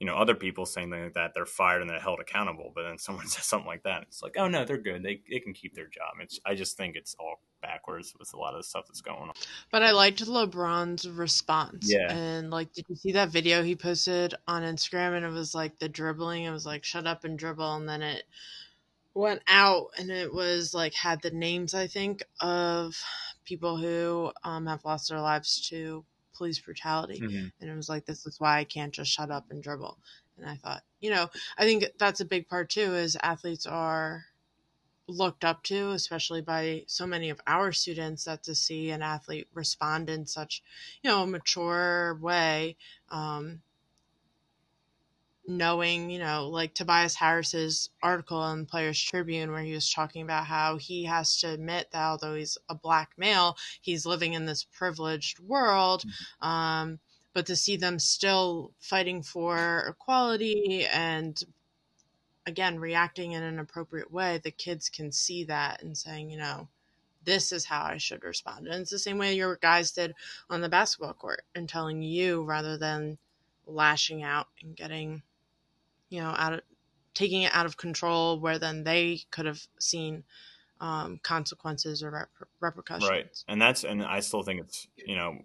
[0.00, 2.72] you know, other people saying like that, they're fired and they're held accountable.
[2.74, 5.02] But then someone says something like that, it's like, oh no, they're good.
[5.02, 6.14] They, they can keep their job.
[6.20, 9.18] It's, I just think it's all backwards with a lot of the stuff that's going
[9.18, 9.32] on.
[9.70, 11.92] But I liked LeBron's response.
[11.92, 12.10] Yeah.
[12.10, 15.14] And like, did you see that video he posted on Instagram?
[15.14, 16.44] And it was like the dribbling.
[16.44, 17.74] It was like, shut up and dribble.
[17.74, 18.22] And then it
[19.14, 22.96] went out and it was like, had the names, I think, of
[23.44, 26.04] people who um, have lost their lives to
[26.36, 27.20] police brutality.
[27.20, 27.46] Mm-hmm.
[27.60, 29.98] And it was like, this is why I can't just shut up and dribble.
[30.36, 34.24] And I thought, you know, I think that's a big part too, is athletes are
[35.06, 39.46] looked up to, especially by so many of our students, that to see an athlete
[39.54, 40.62] respond in such,
[41.02, 42.76] you know, a mature way,
[43.10, 43.60] um,
[45.46, 50.46] knowing, you know, like Tobias Harris's article in Players Tribune, where he was talking about
[50.46, 54.64] how he has to admit that although he's a black male, he's living in this
[54.64, 56.02] privileged world.
[56.02, 56.46] Mm-hmm.
[56.46, 56.98] Um,
[57.32, 61.42] but to see them still fighting for equality and
[62.46, 66.68] again reacting in an appropriate way, the kids can see that and saying, you know,
[67.24, 68.66] this is how I should respond.
[68.66, 70.14] And it's the same way your guys did
[70.48, 73.18] on the basketball court and telling you rather than
[73.66, 75.22] lashing out and getting
[76.08, 76.60] you know, out of
[77.14, 80.24] taking it out of control where then they could have seen
[80.80, 83.08] um, consequences or rep- repercussions.
[83.08, 83.26] Right.
[83.48, 85.38] And that's, and I still think it's, you know,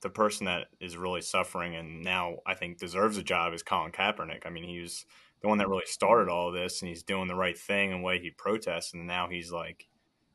[0.00, 3.90] the person that is really suffering and now I think deserves a job is Colin
[3.90, 4.46] Kaepernick.
[4.46, 5.04] I mean, he was
[5.40, 8.20] the one that really started all this and he's doing the right thing and way
[8.20, 8.92] he protests.
[8.92, 9.88] And now he's like,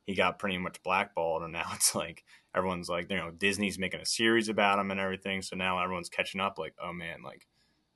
[0.06, 1.44] he got pretty much blackballed.
[1.44, 5.00] And now it's like, everyone's like, you know, Disney's making a series about him and
[5.00, 5.42] everything.
[5.42, 7.48] So now everyone's catching up like, oh man, like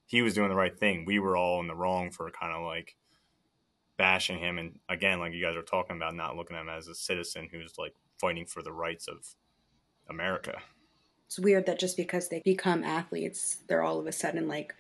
[0.08, 1.06] he was doing the right thing.
[1.06, 2.96] We were all in the wrong for kind of like
[3.98, 4.58] bashing him.
[4.58, 7.50] And again, like you guys are talking about, not looking at him as a citizen
[7.52, 9.36] who's like fighting for the rights of
[10.10, 10.58] America.
[11.26, 14.74] It's weird that just because they become athletes, they're all of a sudden like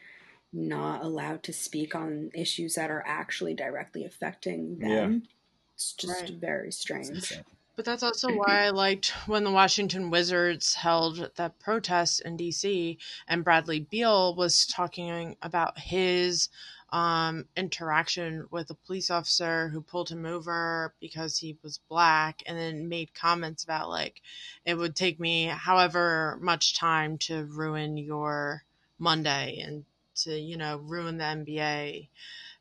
[0.53, 4.89] not allowed to speak on issues that are actually directly affecting them.
[4.89, 5.29] Yeah.
[5.75, 6.33] It's just right.
[6.33, 7.33] very strange.
[7.77, 12.97] But that's also why I liked when the Washington Wizards held that protest in DC
[13.27, 16.49] and Bradley Beal was talking about his
[16.89, 22.57] um, interaction with a police officer who pulled him over because he was black and
[22.57, 24.23] then made comments about like
[24.65, 28.63] it would take me however much time to ruin your
[28.97, 29.85] Monday and
[30.15, 32.07] to you know ruin the NBA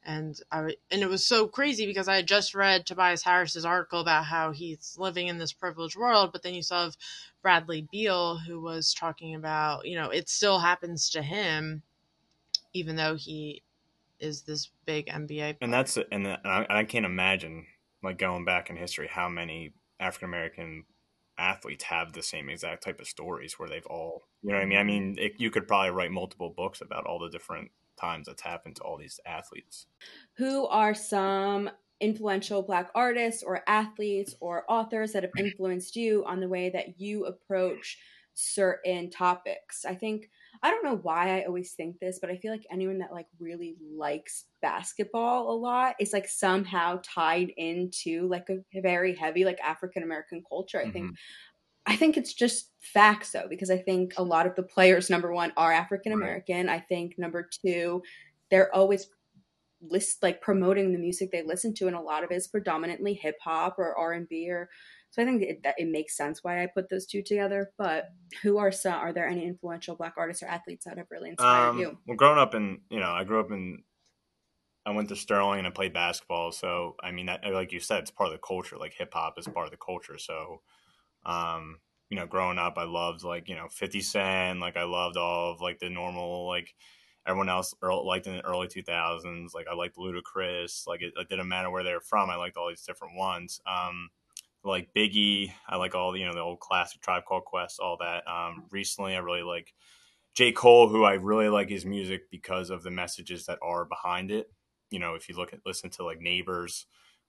[0.06, 4.00] and I and it was so crazy because I had just read Tobias Harris's article
[4.00, 6.90] about how he's living in this privileged world, but then you saw
[7.42, 11.82] Bradley Beal who was talking about you know it still happens to him,
[12.72, 13.62] even though he
[14.20, 15.56] is this big NBA.
[15.60, 17.66] And that's and I, I can't imagine
[18.02, 20.84] like going back in history how many African American
[21.36, 24.66] athletes have the same exact type of stories where they've all you know what I
[24.66, 24.78] mean.
[24.78, 28.42] I mean it, you could probably write multiple books about all the different times that's
[28.42, 29.87] happened to all these athletes.
[30.37, 36.40] Who are some influential black artists or athletes or authors that have influenced you on
[36.40, 37.98] the way that you approach
[38.35, 39.85] certain topics?
[39.85, 40.28] I think
[40.62, 43.26] I don't know why I always think this, but I feel like anyone that like
[43.38, 49.61] really likes basketball a lot is like somehow tied into like a very heavy like
[49.61, 50.78] African American culture.
[50.78, 50.92] I mm-hmm.
[50.92, 51.16] think
[51.87, 55.33] I think it's just facts though, because I think a lot of the players, number
[55.33, 56.66] one, are African American.
[56.66, 56.77] Right.
[56.77, 58.03] I think number two,
[58.51, 59.09] they're always
[59.81, 63.14] list like promoting the music they listen to, and a lot of it is predominantly
[63.14, 64.68] hip hop or R and B or.
[65.11, 67.70] So I think it, that it makes sense why I put those two together.
[67.79, 68.09] But
[68.42, 68.94] who are some?
[68.94, 71.96] Are there any influential Black artists or athletes that have really inspired um, you?
[72.07, 73.83] Well, growing up in you know, I grew up in.
[74.85, 76.53] I went to Sterling and I played basketball.
[76.53, 78.77] So I mean, that, like you said, it's part of the culture.
[78.77, 80.18] Like hip hop is part of the culture.
[80.18, 80.61] So
[81.26, 84.60] um, you know, growing up, I loved like you know Fifty Cent.
[84.60, 86.74] Like I loved all of like the normal like
[87.26, 89.54] everyone else liked in the early 2000s.
[89.54, 90.86] Like I liked Ludacris.
[90.86, 92.30] Like it, it didn't matter where they were from.
[92.30, 93.60] I liked all these different ones.
[93.66, 94.10] Um,
[94.64, 95.52] like Biggie.
[95.68, 98.26] I like all you know the old classic Tribe Called Quest, all that.
[98.28, 99.74] Um, recently, I really like
[100.34, 104.30] J Cole, who I really like his music because of the messages that are behind
[104.30, 104.50] it.
[104.90, 106.86] you know, if you look at listen to like Neighbors,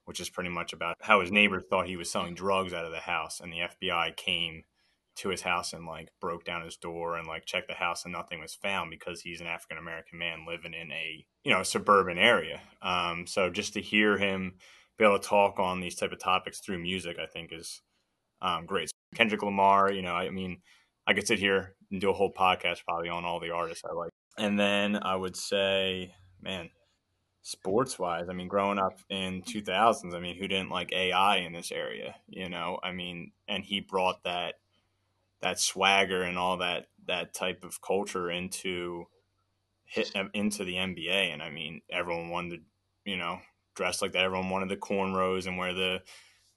[0.08, 2.91] which is pretty much about how his neighbors thought he was selling drugs out of
[2.91, 4.63] the house, and the FBI came
[5.17, 8.13] to his house and like broke down his door and like checked the house and
[8.13, 12.17] nothing was found because he's an African American man living in a you know suburban
[12.17, 12.62] area.
[12.82, 14.54] Um, so just to hear him
[14.98, 17.82] be able to talk on these type of topics through music, I think is
[18.41, 18.89] um, great.
[19.15, 20.62] Kendrick Lamar, you know, I mean,
[21.06, 23.93] I could sit here and do a whole podcast probably on all the artists I
[23.93, 24.12] like.
[24.38, 26.70] And then I would say, man,
[27.41, 31.54] sports wise, I mean, growing up in 2000s, I mean, who didn't like AI in
[31.54, 32.80] this area, you know?
[32.84, 34.56] I mean, and he brought that
[35.41, 39.06] that swagger and all that that type of culture into
[39.86, 43.39] hit into the NBA and I mean, everyone wanted to, you know,
[43.76, 44.23] dress like that.
[44.23, 46.02] Everyone wanted the cornrows and wear the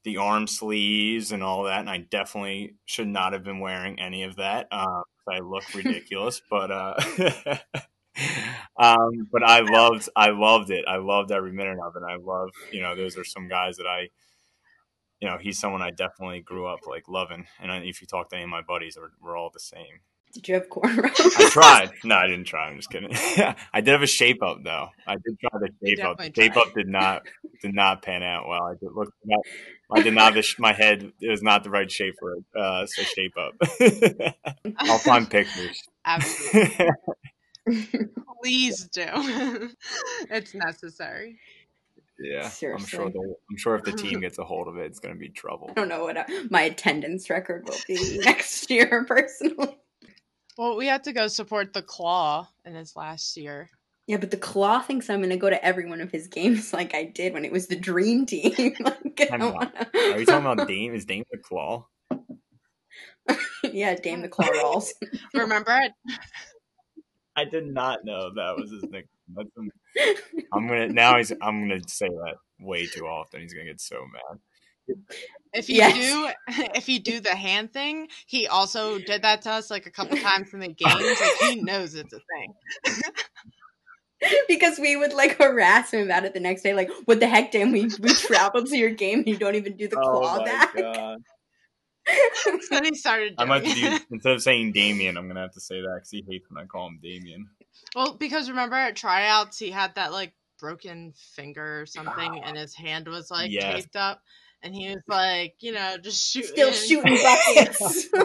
[0.02, 1.80] the arm sleeves and all that.
[1.80, 4.66] And I definitely should not have been wearing any of that.
[4.70, 6.94] Uh, I look ridiculous, but uh,
[8.80, 10.84] um, but I loved I loved it.
[10.88, 12.02] I loved every minute of it.
[12.08, 14.08] I love you know those are some guys that I
[15.20, 17.46] you know he's someone I definitely grew up like loving.
[17.60, 20.00] And if you talk to any of my buddies, we're, we're all the same.
[20.32, 21.36] Did you have cornrows?
[21.36, 21.90] I tried.
[22.04, 22.68] No, I didn't try.
[22.68, 23.10] I'm just kidding.
[23.74, 24.88] I did have a shape up though.
[25.06, 26.18] I did try the shape up.
[26.18, 27.26] The shape up did not
[27.60, 28.62] did not pan out well.
[28.62, 29.12] I did look.
[29.92, 30.34] I did not.
[30.58, 32.44] My head it was not the right shape for it.
[32.56, 34.34] Uh, so shape up.
[34.78, 35.82] I'll find pictures.
[36.06, 36.90] Absolutely.
[37.66, 39.04] Please do.
[40.30, 41.38] it's necessary.
[42.20, 42.98] Yeah, Seriously.
[42.98, 43.34] I'm sure.
[43.50, 45.68] I'm sure if the team gets a hold of it, it's going to be trouble.
[45.70, 49.78] I don't know what uh, my attendance record will be next year, personally.
[50.58, 53.70] Well, we had to go support the Claw in his last year.
[54.06, 56.72] Yeah, but the Claw thinks I'm going to go to every one of his games
[56.72, 58.74] like I did when it was the Dream Team.
[58.80, 59.72] like, wanna...
[59.94, 60.94] Are you talking about Dame?
[60.94, 61.86] Is Dame the Claw?
[63.62, 64.92] yeah, Dame the Claw rolls.
[65.32, 65.92] Remember it?
[67.36, 69.70] I did not know that was his nickname.
[70.52, 71.16] I'm gonna now.
[71.16, 71.32] He's.
[71.42, 73.40] I'm gonna say that way too often.
[73.40, 74.40] He's gonna get so mad.
[75.52, 75.94] If you yes.
[75.94, 76.30] do,
[76.74, 80.16] if you do the hand thing, he also did that to us like a couple
[80.18, 81.20] times in the games.
[81.20, 83.02] Like he knows it's a thing.
[84.48, 86.74] because we would like harass him about it the next day.
[86.74, 87.72] Like, what the heck, Dan?
[87.72, 90.74] We we traveled to your game and you don't even do the oh claw back.
[92.70, 93.34] then he started.
[93.38, 96.24] I might do instead of saying Damien, I'm gonna have to say that because he
[96.28, 97.48] hates when I call him Damien.
[97.94, 102.74] Well, because remember at tryouts he had that like broken finger or something, and his
[102.74, 103.74] hand was like yes.
[103.74, 104.22] taped up
[104.62, 108.08] and he was like, you know, just shooting, still shooting buckets.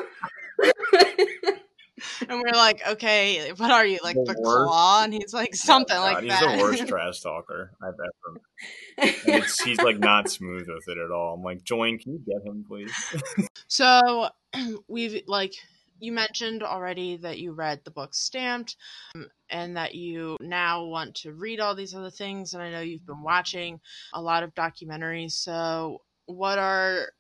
[2.21, 5.04] and we're like, okay, what are you like the, the claw?
[5.04, 6.49] And he's like something God, like he's that.
[6.49, 9.45] He's the worst trash talker I've ever.
[9.65, 11.36] he's like not smooth with it at all.
[11.36, 12.93] I'm like, join, can you get him, please?
[13.67, 14.30] so
[14.88, 15.54] we've like
[15.99, 18.75] you mentioned already that you read the book Stamped
[19.15, 22.54] um, and that you now want to read all these other things.
[22.54, 23.80] And I know you've been watching
[24.13, 25.32] a lot of documentaries.
[25.32, 27.12] So, what are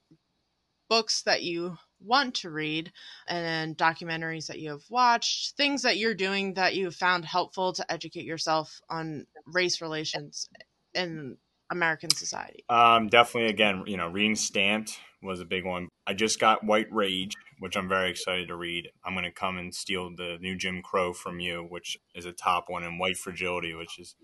[0.89, 2.91] books that you want to read
[3.27, 7.91] and documentaries that you have watched, things that you're doing that you found helpful to
[7.91, 10.49] educate yourself on race relations
[10.93, 11.37] in
[11.69, 12.63] American society?
[12.69, 15.89] Um, definitely, again, you know, reading Stamped was a big one.
[16.05, 18.89] I just got White Rage, which I'm very excited to read.
[19.03, 22.31] I'm going to come and steal the new Jim Crow from you, which is a
[22.31, 24.15] top one, and White Fragility, which is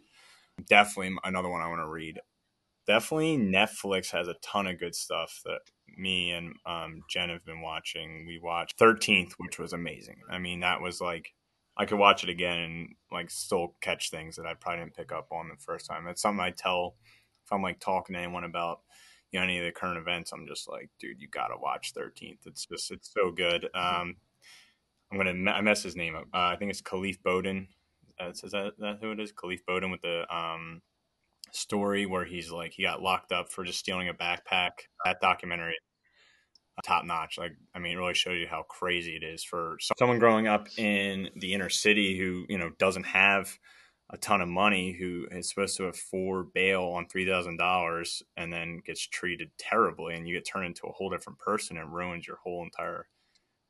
[0.68, 2.20] definitely another one I want to read
[2.88, 5.60] definitely Netflix has a ton of good stuff that
[5.98, 8.26] me and um, Jen have been watching.
[8.28, 10.18] We watched Thirteenth, which was amazing.
[10.30, 11.34] I mean, that was like
[11.78, 15.12] I could watch it again and like still catch things that I probably didn't pick
[15.12, 16.08] up on the first time.
[16.08, 16.96] It's something I tell
[17.46, 18.82] if I'm like talking to anyone about
[19.32, 20.32] you know any of the current events.
[20.32, 22.46] I'm just like, dude, you gotta watch Thirteenth.
[22.46, 23.66] It's just it's so good.
[23.74, 24.16] Um,
[25.12, 26.26] I'm gonna I mess his name up.
[26.34, 27.68] Uh, I think it's Kalief Bowden.
[28.20, 29.32] Uh, is that, that who it is?
[29.32, 30.82] Kalief Bowden with the um
[31.56, 34.72] story where he's like he got locked up for just stealing a backpack.
[35.06, 35.76] That documentary
[36.78, 37.38] uh, top notch.
[37.38, 40.68] Like, I mean, it really shows you how crazy it is for someone growing up
[40.78, 43.58] in the inner city who, you know, doesn't have
[44.10, 49.08] a ton of money, who is supposed to afford bail on $3,000 and then gets
[49.08, 50.16] treated terribly.
[50.16, 53.08] And you get turned into a whole different person and ruins your whole entire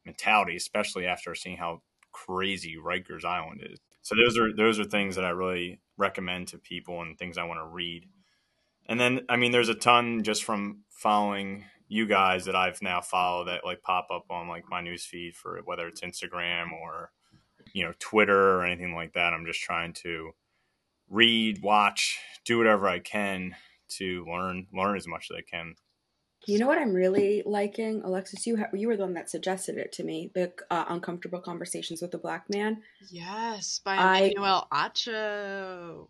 [0.05, 3.79] mentality, especially after seeing how crazy Rikers Island is.
[4.01, 7.43] So those are those are things that I really recommend to people and things I
[7.43, 8.05] want to read.
[8.87, 13.01] And then I mean there's a ton just from following you guys that I've now
[13.01, 17.11] followed that like pop up on like my news feed for whether it's Instagram or
[17.73, 19.33] you know Twitter or anything like that.
[19.33, 20.31] I'm just trying to
[21.09, 23.55] read, watch, do whatever I can
[23.89, 25.75] to learn learn as much as I can.
[26.47, 28.47] You know what I'm really liking, Alexis?
[28.47, 30.31] You ha- you were the one that suggested it to me.
[30.33, 32.81] The uh, uncomfortable conversations with a black man.
[33.11, 36.07] Yes, by I, Emmanuel Acho.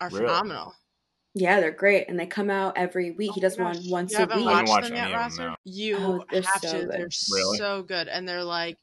[0.00, 0.18] are Really?
[0.26, 0.74] phenomenal.
[1.36, 3.32] Yeah, they're great, and they come out every week.
[3.34, 4.46] he does Oh my one once you a haven't week.
[4.48, 5.48] I watched watched them yet, of them, Rosser?
[5.48, 5.56] no.
[5.64, 6.78] You Oh, they're have so to.
[6.86, 6.90] good.
[6.90, 7.58] They're Really?
[7.58, 8.78] so good, and they're like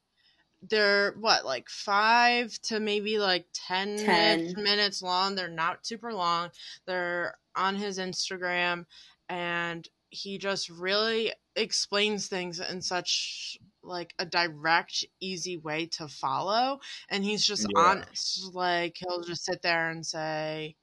[0.69, 4.53] they're what like five to maybe like 10, 10.
[4.57, 6.51] minutes long they're not super long
[6.85, 8.85] they're on his instagram
[9.27, 16.79] and he just really explains things in such like a direct easy way to follow
[17.09, 17.81] and he's just Yeah.
[17.81, 20.75] honest like he'll just sit there and say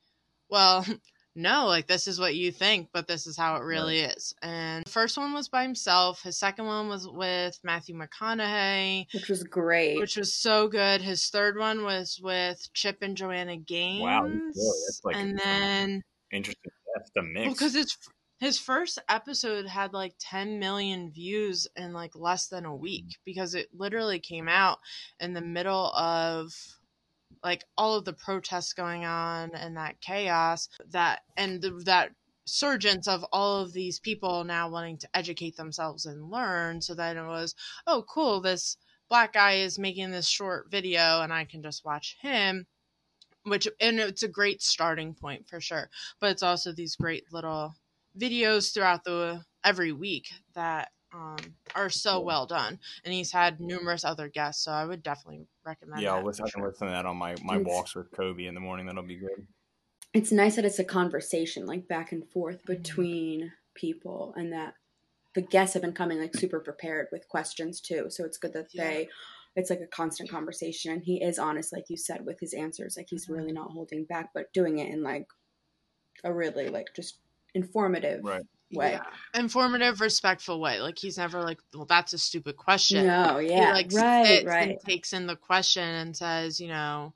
[0.50, 0.84] well
[1.36, 4.84] no like this is what you think but this is how it really is and
[4.84, 9.44] the first one was by himself his second one was with matthew mcconaughey which was
[9.44, 9.98] great.
[9.98, 11.00] which was so good.
[11.00, 14.02] His third one was with Chip and Joanna Gaines.
[14.02, 16.02] Wow, really- that's like and then
[16.32, 16.72] Interesting.
[16.94, 17.52] That's the mix.
[17.54, 17.96] because his
[18.38, 23.16] his first episode had like 10 million views in like less than a week mm.
[23.24, 24.78] because it literally came out
[25.20, 26.52] in the middle of
[27.42, 32.10] like all of the protests going on and that chaos that and the, that
[32.46, 36.80] surgence of all of these people now wanting to educate themselves and learn.
[36.80, 37.54] So then it was
[37.86, 38.76] oh cool this
[39.08, 42.66] black guy is making this short video and i can just watch him
[43.44, 45.88] which and it's a great starting point for sure
[46.20, 47.74] but it's also these great little
[48.18, 51.36] videos throughout the every week that um,
[51.74, 56.02] are so well done and he's had numerous other guests so i would definitely recommend
[56.02, 56.68] yeah, that I'll listen, I can sure.
[56.68, 58.86] listen to that on my, my It's- walks with Kobe in the morning.
[58.86, 59.46] That'll be good.
[60.12, 62.72] it's nice that it's a conversation like back and forth Mm-hmm.
[62.82, 64.74] between people and that
[65.34, 68.66] the guests have been coming like super prepared with questions too so it's good that
[68.72, 68.84] Yeah.
[68.88, 69.08] they
[69.56, 72.96] it's like a constant conversation and he is honest like you said with his answers
[72.96, 73.56] like he's really Mhm.
[73.60, 75.26] not holding back but doing it in like
[76.24, 77.18] a really like just
[77.54, 78.42] informative Right.
[78.72, 78.92] way.
[78.92, 79.40] Yeah.
[79.40, 80.80] informative respectful way.
[80.80, 83.06] Like he's never like well that's a stupid question.
[83.06, 83.72] No he yeah.
[83.72, 84.70] like right sits right.
[84.70, 87.12] and takes in the question and says you know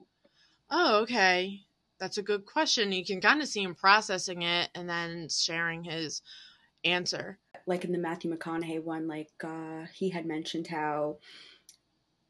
[0.71, 1.61] oh okay.
[1.99, 2.91] That's a good question.
[2.91, 6.21] You can kind of see him processing it and then sharing his
[6.85, 7.39] answer.
[7.67, 11.19] Like in the Matthew McConaughey one, like uh, he had mentioned how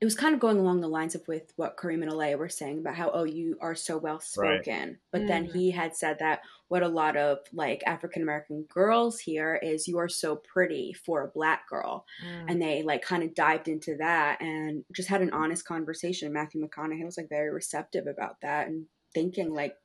[0.02, 2.48] it was kind of going along the lines of with what Kareem and Alea were
[2.48, 5.52] saying about how oh you are so well spoken, but then Mhm.
[5.52, 9.98] he had said that what a lot of like African American girls hear is you
[9.98, 12.44] are so pretty for a black girl, Mm.
[12.50, 16.32] and they like kind of dived into that and just had an honest conversation.
[16.32, 19.76] Matthew McConaughey was like very receptive about that and thinking like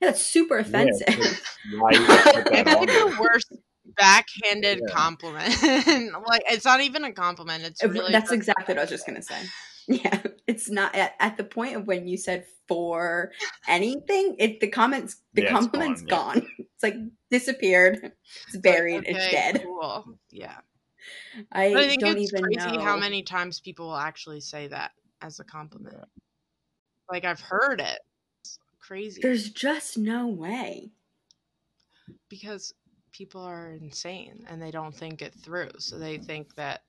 [0.00, 1.08] yeah that's super offensive.
[1.80, 2.88] Why you gotta put that it's on like
[3.18, 3.40] there?
[3.86, 4.94] The worst backhanded Yeah.
[4.94, 5.62] compliment
[6.26, 9.22] like it's not even a compliment it's really That's exactly what I was just gonna
[9.22, 9.40] say.
[9.88, 13.30] Yeah, it's not at, at the point of when you said for
[13.68, 14.34] anything.
[14.40, 16.46] It the comments, the Yeah, it's compliment's gone, gone.
[16.58, 16.96] It's like
[17.30, 18.12] disappeared.
[18.48, 19.04] It's buried.
[19.06, 19.62] it's okay, dead.
[19.62, 20.56] cool yeah
[21.52, 24.66] I, i think don't it's even crazy know how many times people will actually say
[24.66, 24.90] that
[25.22, 25.94] as a compliment
[27.08, 28.00] like i've heard it
[28.40, 30.90] it's crazy There's just no way.
[32.28, 32.74] because
[33.16, 36.82] people are insane and they don't think it through so they think that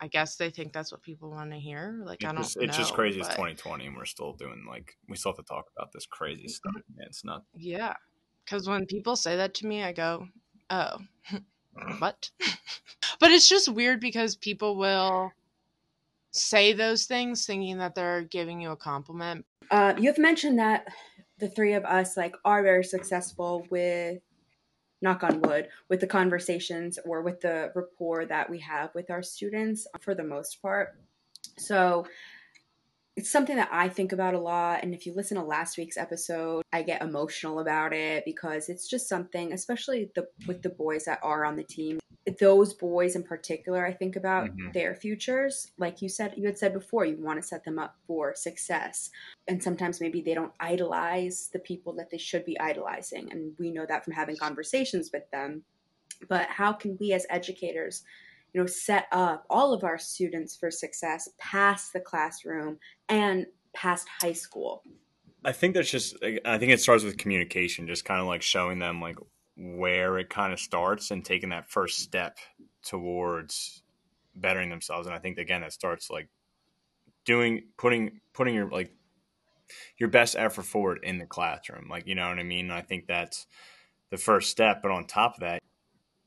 [0.00, 2.76] i guess they think that's what people want to hear like i don't just, it's
[2.76, 3.20] just know, crazy.
[3.20, 6.48] It's 2020, and we're still doing like we still have to talk about this crazy
[6.48, 6.74] stuff.
[6.96, 7.44] Yeah, it's not.
[7.54, 7.94] Yeah.
[8.44, 10.28] Because when people say that to me, I go,
[10.70, 10.98] oh,
[11.98, 12.30] what?
[13.20, 15.32] but it's just weird because people will
[16.32, 19.44] say those things thinking that they're giving you a compliment.
[19.70, 20.88] Uh, you have mentioned that
[21.38, 24.20] the three of us like are very successful with
[25.02, 29.22] knock on wood with the conversations or with the rapport that we have with our
[29.22, 30.96] students for the most part.
[31.58, 32.06] So
[33.16, 35.96] it's something that i think about a lot and if you listen to last week's
[35.96, 41.04] episode i get emotional about it because it's just something especially the with the boys
[41.04, 41.98] that are on the team
[42.38, 44.72] those boys in particular i think about Mhm.
[44.72, 47.96] their futures like you said you had said before you want to set them up
[48.06, 49.10] for success
[49.48, 53.70] and sometimes maybe they don't idolize the people that they should be idolizing and we
[53.70, 55.64] know that from having conversations with them
[56.28, 58.04] but how can we as educators
[58.52, 62.78] you know set up all of our students for success past the classroom
[63.08, 64.82] and past high school
[65.44, 66.16] I think that's just.
[66.44, 69.16] I think it starts with communication, just kind of like showing them like
[69.56, 72.38] where it kind of starts and taking that first step
[72.84, 73.82] towards
[74.34, 75.06] bettering themselves.
[75.06, 76.28] And I think again, it starts like
[77.24, 78.92] doing putting putting your like
[79.98, 81.88] your best effort forward in the classroom.
[81.90, 82.70] Like you know what I mean.
[82.70, 83.46] I think that's
[84.10, 84.80] the first step.
[84.80, 85.60] But on top of that,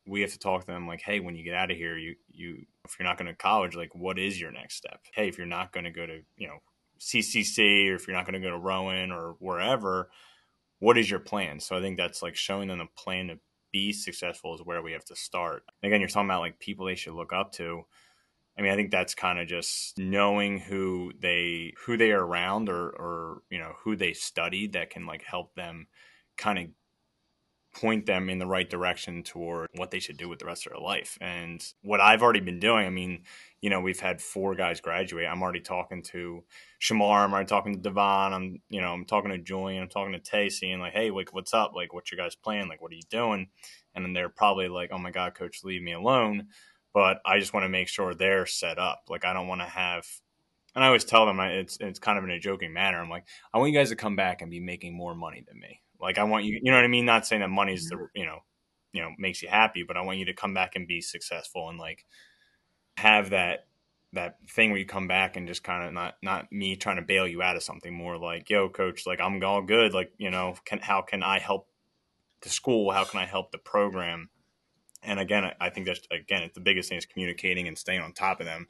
[0.07, 2.15] we have to talk to them like, hey, when you get out of here, you
[2.31, 5.01] you if you're not going to college, like what is your next step?
[5.13, 6.59] Hey, if you're not going to go to you know
[6.99, 10.09] CCC or if you're not going to go to Rowan or wherever,
[10.79, 11.59] what is your plan?
[11.59, 13.39] So I think that's like showing them a plan to
[13.71, 15.63] be successful is where we have to start.
[15.81, 17.83] And again, you're talking about like people they should look up to.
[18.57, 22.69] I mean, I think that's kind of just knowing who they who they are around
[22.69, 25.87] or or you know who they studied that can like help them
[26.37, 26.65] kind of
[27.75, 30.71] point them in the right direction toward what they should do with the rest of
[30.71, 31.17] their life.
[31.19, 33.23] And what I've already been doing, I mean,
[33.61, 35.27] you know, we've had four guys graduate.
[35.29, 36.43] I'm already talking to
[36.81, 40.13] Shamar, I'm already talking to Devon, I'm, you know, I'm talking to Julian, I'm talking
[40.13, 41.73] to Tay, seeing like, hey, like, what's up?
[41.75, 42.69] Like, what's your guys' plan?
[42.69, 43.47] Like, what are you doing?
[43.93, 46.47] And then they're probably like, oh my God, coach, leave me alone.
[46.93, 49.03] But I just want to make sure they're set up.
[49.09, 50.07] Like, I don't want to have
[50.75, 52.99] and I always tell them it's it's kind of in a joking manner.
[52.99, 55.57] I'm like, I want you guys to come back and be making more money than
[55.57, 55.81] me.
[55.99, 57.05] Like I want you, you know what I mean?
[57.05, 58.05] Not saying that money's the, mm-hmm.
[58.13, 58.39] you know,
[58.93, 61.69] you know, makes you happy, but I want you to come back and be successful
[61.69, 62.05] and like
[62.97, 63.67] have that
[64.13, 67.01] that thing where you come back and just kind of not not me trying to
[67.01, 67.93] bail you out of something.
[67.93, 69.93] More like yo coach like i'm all good.
[69.93, 71.67] Like you know can how can i help
[72.41, 72.91] the school?
[72.91, 74.29] How can i help the program?
[75.03, 78.13] And again i think that's again it's the biggest thing is communicating and staying on
[78.13, 78.67] top of them.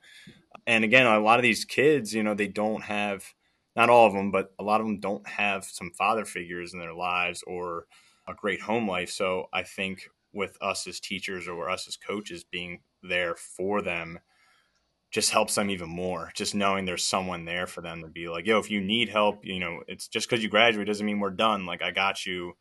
[0.66, 3.35] And again a lot of these kids you know they don't have
[3.76, 6.80] not all of them, but a lot of them don't have some father figures in
[6.80, 7.88] their lives or
[8.28, 9.10] a great home life.
[9.10, 14.20] So I think with us as teachers or us as coaches being there for them
[15.12, 16.32] just helps them even more.
[16.36, 19.46] Just knowing there's someone there for them to be like, yo, if you need help,
[19.46, 21.66] you know, it's just because you graduate doesn't mean we're done.
[21.66, 22.54] Like I got you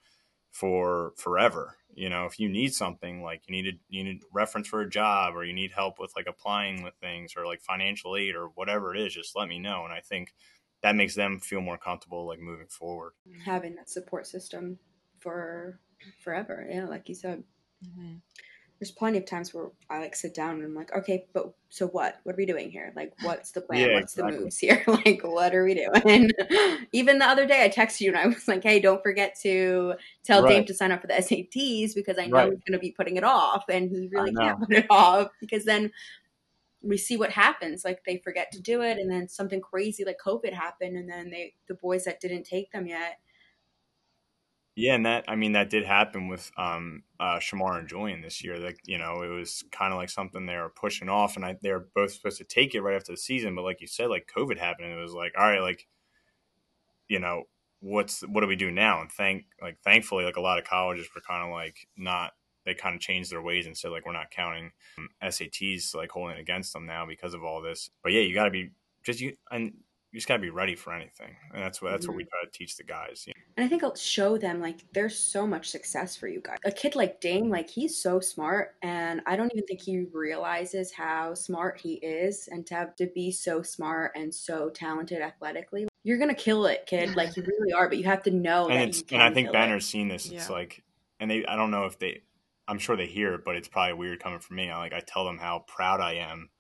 [0.53, 1.77] for forever.
[1.97, 4.89] You know, if you need something like you need a you need reference for a
[4.89, 8.47] job or you need help with like applying with things or like financial aid or
[8.55, 9.85] whatever it is, just let me know.
[9.85, 10.33] And I think
[10.85, 13.13] that makes them feel more comfortable like moving forward
[13.47, 14.79] having that support system
[15.19, 15.81] for
[16.23, 17.43] forever yeah like you said
[17.83, 18.17] mm-hmm.
[18.79, 21.87] there's plenty of times where i like sit down and i'm like okay but so
[21.87, 24.37] what what are we doing here like what's the plan yeah, what's exactly.
[24.37, 26.31] the moves here like what are we doing
[26.93, 29.95] even the other day i texted you and i was like hey don't forget to
[30.23, 30.51] tell right.
[30.51, 32.51] dave to sign up for the sats because i know right.
[32.53, 35.65] he's going to be putting it off and he really can't put it off because
[35.65, 35.91] then
[36.85, 37.85] we see what happens.
[37.85, 41.31] Like they forget to do it, and then something crazy like COVID happened, and then
[41.31, 43.19] they the boys that didn't take them yet.
[44.77, 48.43] Yeah, and that I mean that did happen with um, uh, Shamar and Julian this
[48.43, 48.59] year.
[48.59, 51.57] Like you know, it was kind of like something they were pushing off, and I,
[51.63, 53.55] they were both supposed to take it right after the season.
[53.55, 55.87] But like you said, like COVID happened, and it was like, all right, like
[57.09, 57.45] you know,
[57.81, 59.01] what's what do we do now?
[59.01, 62.33] And thank like thankfully, like a lot of colleges were kind of like not
[62.65, 66.11] they kind of changed their ways and said like we're not counting um, SATs like
[66.11, 67.91] holding against them now because of all this.
[68.03, 68.71] But yeah, you got to be
[69.05, 69.73] just you and
[70.15, 72.13] you just got to be ready for anything, and that's what that's mm-hmm.
[72.13, 72.29] what we mm-hmm.
[72.31, 73.25] try to teach the guys.
[73.27, 73.41] You know?
[73.57, 76.59] And I think I'll show them like there's so much success for you guys.
[76.65, 80.93] A kid like Dame, like he's so smart, and I don't even think he realizes
[80.93, 85.89] how smart he is, and to have to be so smart and so talented athletically.
[86.05, 87.17] You're gonna kill it, kid.
[87.17, 88.69] Like you really are, but you have to know.
[88.69, 89.89] And it's and I think Banner's it.
[89.89, 90.27] seen this.
[90.31, 90.55] It's yeah.
[90.55, 90.85] like,
[91.19, 92.23] and they I don't know if they
[92.67, 94.71] I'm sure they hear it, but it's probably weird coming from me.
[94.71, 96.51] I like I tell them how proud I am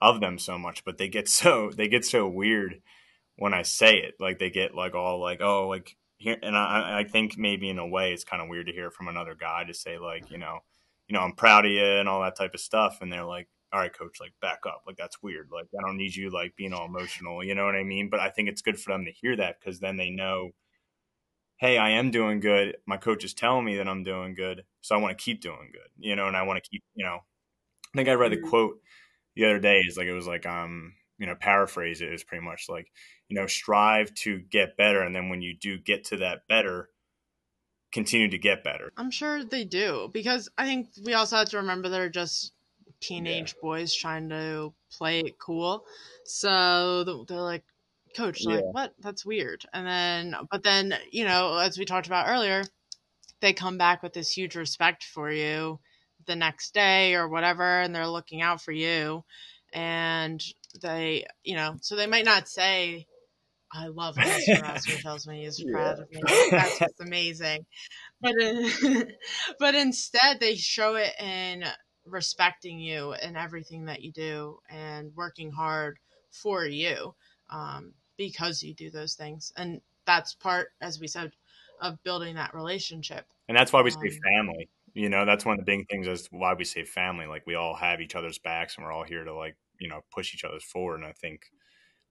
[0.00, 2.80] of them so much, but they get so they get so weird
[3.36, 4.14] when I say it.
[4.20, 7.78] Like they get like all like oh like here, and I I think maybe in
[7.78, 10.38] a way it's kind of weird to hear from another guy to say like you
[10.38, 10.60] know
[11.08, 13.48] you know I'm proud of you and all that type of stuff, and they're like
[13.72, 16.54] all right coach like back up like that's weird like I don't need you like
[16.56, 19.04] being all emotional you know what I mean but I think it's good for them
[19.04, 20.52] to hear that because then they know
[21.56, 22.76] hey, I am doing good.
[22.86, 25.70] My coach is telling me that I'm doing good, so I want to keep doing
[25.72, 27.18] good, you know, and I want to keep, you know.
[27.94, 28.48] I think I read the mm-hmm.
[28.48, 28.80] quote
[29.36, 29.78] the other day.
[29.78, 32.90] Is like it was like um, you know, paraphrase it is pretty much like,
[33.28, 36.90] you know, strive to get better, and then when you do get to that better,
[37.92, 38.92] continue to get better.
[38.96, 42.52] I'm sure they do because I think we also have to remember they're just
[43.00, 43.62] teenage yeah.
[43.62, 45.84] boys trying to play it cool.
[46.24, 47.64] So they're like,
[48.16, 48.70] coach like yeah.
[48.70, 52.62] what that's weird and then but then you know as we talked about earlier
[53.40, 55.78] they come back with this huge respect for you
[56.26, 59.24] the next day or whatever and they're looking out for you
[59.72, 60.42] and
[60.80, 63.06] they you know so they might not say
[63.72, 65.00] I love when Mr.
[65.02, 66.22] Tells me he's proud of me.
[66.50, 67.66] That's just amazing.
[68.20, 68.34] But
[69.58, 71.64] but instead they show it in
[72.06, 75.98] respecting you and everything that you do and working hard
[76.30, 77.14] for you.
[77.50, 79.52] Um, because you do those things.
[79.56, 81.32] And that's part, as we said,
[81.82, 83.26] of building that relationship.
[83.48, 84.68] And that's why we say um, family.
[84.94, 87.26] You know, that's one of the big things is why we say family.
[87.26, 90.00] Like we all have each other's backs and we're all here to like, you know,
[90.14, 90.96] push each other's forward.
[90.96, 91.42] And I think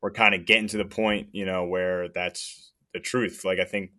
[0.01, 3.43] we're kind of getting to the point, you know, where that's the truth.
[3.43, 3.89] Like I think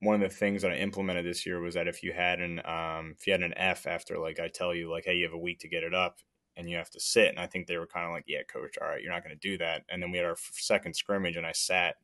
[0.00, 2.60] one of the things that I implemented this year was that if you had an
[2.64, 5.34] um, if you had an F after like I tell you like hey you have
[5.34, 6.18] a week to get it up
[6.56, 7.28] and you have to sit.
[7.28, 9.36] And I think they were kind of like, yeah, coach, all right, you're not going
[9.36, 9.82] to do that.
[9.88, 11.96] And then we had our second scrimmage, and I sat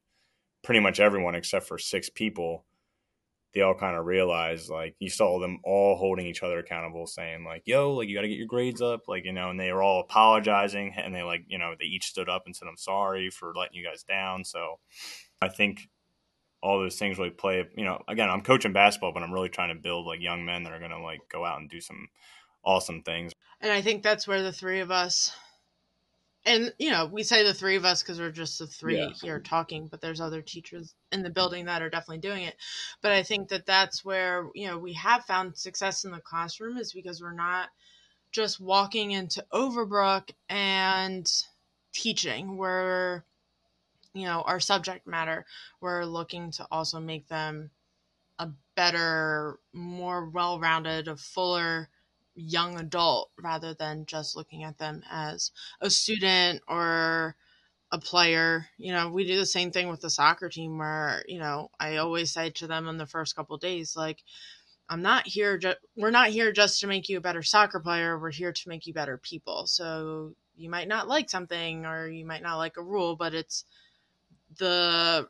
[0.63, 2.65] pretty much everyone except for six people.
[3.53, 7.45] They all kind of realized, like, you saw them all holding each other accountable, saying,
[7.45, 9.09] like, yo, like, you got to get your grades up.
[9.09, 10.95] Like, you know, and they were all apologizing.
[10.97, 13.77] And they, like, you know, they each stood up and said, I'm sorry for letting
[13.77, 14.45] you guys down.
[14.45, 14.79] So
[15.43, 15.89] I think
[16.63, 17.67] all those things really play.
[17.77, 20.63] You know, again, I'm coaching basketball, but I'm really trying to build like young men
[20.63, 22.07] that are going to like go out and do some
[22.65, 23.33] awesome things.
[23.61, 25.35] And I think that's where the three of us,
[26.47, 29.11] and you know, we say the three of us because we're just the three yeah.
[29.21, 32.57] here talking, but there's other teachers in the building that are definitely doing it.
[33.03, 36.79] But I think that that's where you know we have found success in the classroom
[36.79, 37.69] is because we're not
[38.33, 41.31] just walking into Overbrook and
[41.93, 42.57] teaching.
[42.57, 43.25] We're
[44.15, 45.45] you know our subject matter
[45.81, 47.71] we're looking to also make them
[48.39, 51.89] a better more well-rounded a fuller
[52.41, 57.37] young adult rather than just looking at them as a student or
[57.93, 58.67] a player.
[58.79, 61.97] You know we do the same thing with the soccer team where you know i
[61.97, 64.23] always say to them in the first couple days like
[64.89, 68.19] i'm not here just we're not here just to make you a better soccer player.
[68.19, 69.67] We're here to make you better people.
[69.67, 73.65] So you might not like something or you might not like a rule but it's
[74.59, 75.29] the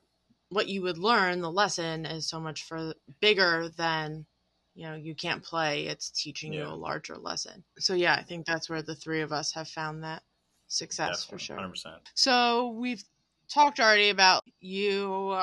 [0.49, 4.27] what you would learn the lesson is so much for bigger than
[4.81, 6.61] you know you can't play it's teaching yeah.
[6.61, 9.69] you a larger lesson so yeah i think that's where the three of us have
[9.69, 10.23] found that
[10.69, 11.99] success Definitely, for sure 100%.
[12.15, 13.05] so we've
[13.53, 15.39] talked already about you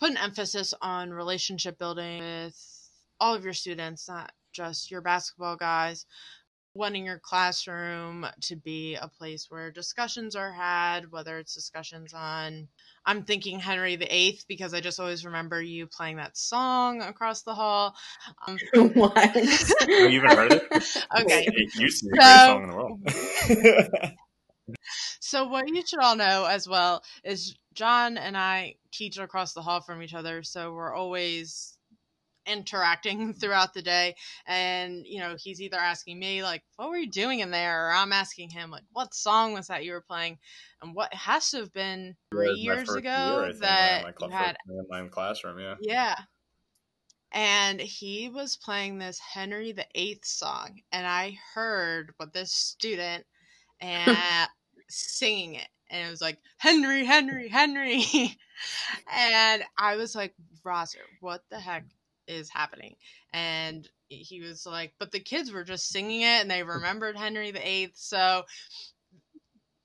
[0.00, 2.90] put an emphasis on relationship building with
[3.20, 6.06] all of your students not just your basketball guys
[6.74, 12.68] wanting your classroom to be a place where discussions are had, whether it's discussions on,
[13.04, 17.54] I'm thinking Henry VIII because I just always remember you playing that song across the
[17.54, 17.94] hall.
[18.46, 18.58] Um,
[18.94, 19.16] what?
[19.16, 20.62] Have you even heard it?
[21.20, 21.46] okay.
[21.46, 24.14] It used to be the so, greatest song in the world.
[25.20, 29.62] so, what you should all know as well is John and I teach across the
[29.62, 31.78] hall from each other, so we're always
[32.50, 34.14] interacting throughout the day
[34.46, 37.88] and you know he's either asking me like what were you doing in there?
[37.88, 40.38] or i'm asking him like what song was that you were playing?
[40.82, 45.06] and what has to have been three years ago year, that you had in my
[45.08, 45.74] classroom yeah.
[45.80, 46.16] Yeah.
[47.32, 53.24] And he was playing this henry the eighth song and i heard what this student
[53.80, 54.16] and
[54.88, 58.04] singing it and it was like henry henry henry.
[59.10, 60.34] And i was like
[60.64, 61.84] Rosser, what the heck
[62.30, 62.96] is happening.
[63.32, 66.70] And he was like, but the kids were just singing it and they mm-hmm.
[66.70, 67.92] remembered Henry VIII.
[67.94, 68.42] So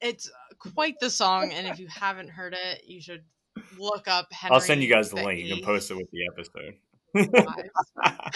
[0.02, 0.30] it's
[0.60, 1.52] quite the song.
[1.52, 3.24] And if you haven't heard it, you should
[3.78, 4.54] look up Henry.
[4.56, 5.46] I'll send you guys the, the link.
[5.46, 6.76] You can post it with the episode.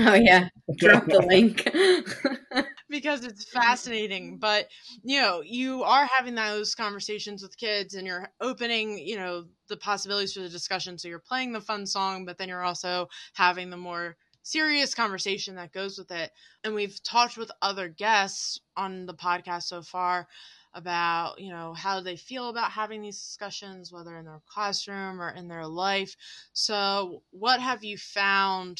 [0.00, 0.48] oh, yeah.
[0.76, 1.68] Drop the link.
[2.88, 4.38] because it's fascinating.
[4.38, 4.68] But
[5.02, 9.76] you know, you are having those conversations with kids, and you're opening, you know, the
[9.76, 10.98] possibilities for the discussion.
[10.98, 15.56] So you're playing the fun song, but then you're also having the more serious conversation
[15.56, 16.30] that goes with it.
[16.64, 20.26] And we've talked with other guests on the podcast so far
[20.74, 25.30] about you know how they feel about having these discussions whether in their classroom or
[25.30, 26.14] in their life
[26.52, 28.78] so what have you found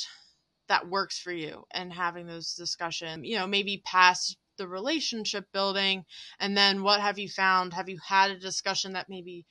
[0.68, 6.04] that works for you and having those discussions, you know, maybe past the relationship building
[6.40, 7.72] and then what have you found?
[7.72, 9.46] Have you had a discussion that maybe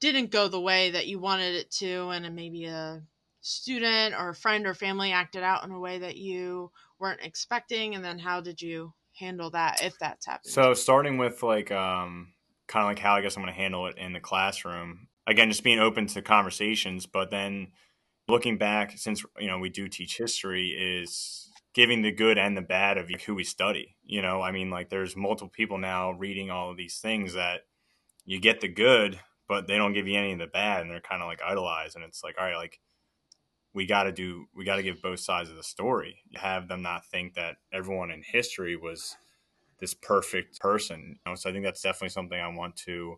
[0.00, 3.02] didn't go the way that you wanted it to and maybe a
[3.42, 7.94] student or a friend or family acted out in a way that you weren't expecting
[7.94, 10.52] and then how did you handle that if that's happened?
[10.52, 12.32] So starting with like um
[12.70, 15.08] kind of like how I guess I'm going to handle it in the classroom.
[15.26, 17.72] Again, just being open to conversations, but then
[18.30, 22.62] looking back, since you know we do teach history, is giving the good and the
[22.62, 23.96] bad of who we study.
[24.04, 27.62] You know, I mean, like there's multiple people now reading all of these things that
[28.24, 31.00] you get the good, but they don't give you any of the bad, and they're
[31.00, 31.96] kind of like idolized.
[31.96, 32.80] And it's like, all right, like
[33.72, 36.22] we got to do, we got to give both sides of the story.
[36.34, 39.16] Have them not think that everyone in history was
[39.80, 41.18] this perfect person.
[41.24, 41.34] You know?
[41.34, 43.16] So I think that's definitely something I want to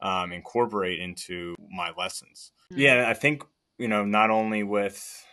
[0.00, 2.52] um, incorporate into my lessons.
[2.72, 2.80] Mm-hmm.
[2.80, 3.44] Yeah, I think
[3.78, 5.24] you know, not only with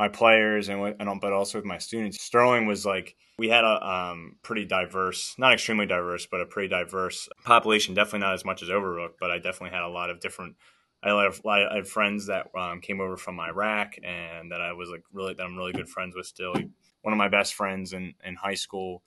[0.00, 2.22] my players and, with, and but also with my students.
[2.22, 6.68] Sterling was like we had a um, pretty diverse, not extremely diverse, but a pretty
[6.68, 7.94] diverse population.
[7.94, 10.56] Definitely not as much as Overbrook, but I definitely had a lot of different.
[11.02, 14.88] I had, I had friends that um, came over from Iraq, and that I was
[14.88, 16.54] like really that I'm really good friends with still.
[17.02, 19.02] One of my best friends in in high school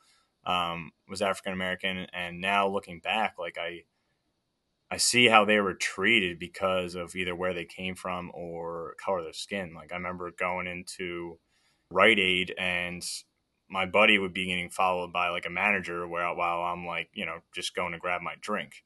[0.45, 3.83] um, was African American, and now looking back, like I
[4.93, 9.17] I see how they were treated because of either where they came from or color
[9.17, 9.73] of their skin.
[9.73, 11.39] Like I remember going into
[11.89, 13.03] Rite Aid and
[13.67, 17.25] my buddy would be getting followed by like a manager where while I'm like, you
[17.25, 18.83] know, just going to grab my drink.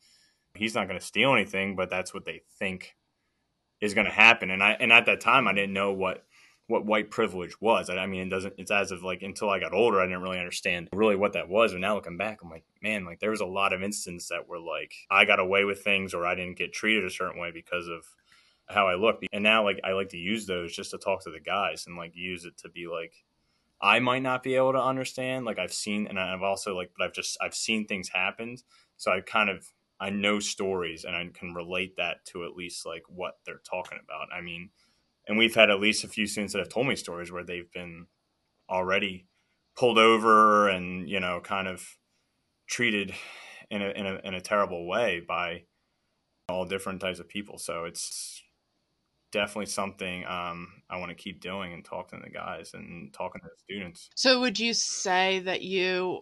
[0.56, 2.96] He's not going to steal anything, but that's what they think
[3.82, 4.50] is going to happen.
[4.50, 6.26] And I and at that time I didn't know what
[6.68, 7.90] what white privilege was.
[7.90, 8.56] I mean, it doesn't.
[8.58, 11.48] It's as of like until I got older, I didn't really understand really what that
[11.50, 11.72] was.
[11.72, 14.48] And now looking back, I'm like, man, like there was a lot of instances that
[14.48, 17.52] were like I got away with things, or I didn't get treated a certain way
[17.52, 18.06] because of
[18.68, 19.24] how I look.
[19.32, 21.96] And now like I like to use those just to talk to the guys and
[21.96, 23.14] like use it to be like
[23.82, 25.46] I might not be able to understand.
[25.46, 28.58] Like I've seen and I've also like but I've just I've seen things happen.
[28.98, 32.86] So I kind of I know stories and I can relate that to at least
[32.86, 34.28] like what they're talking about.
[34.36, 34.70] I mean,
[35.28, 37.72] and we've had at least a few students that have told me stories where they've
[37.72, 38.08] been
[38.70, 39.26] already
[39.76, 41.86] pulled over and you know kind of
[42.68, 43.14] treated
[43.70, 45.64] in a in a, in a terrible way by
[46.50, 47.58] all different types of people.
[47.58, 48.42] So it's
[49.32, 53.42] definitely something um, I want to keep doing and talking to the guys and talking
[53.42, 54.10] to the students.
[54.16, 56.22] So would you say that you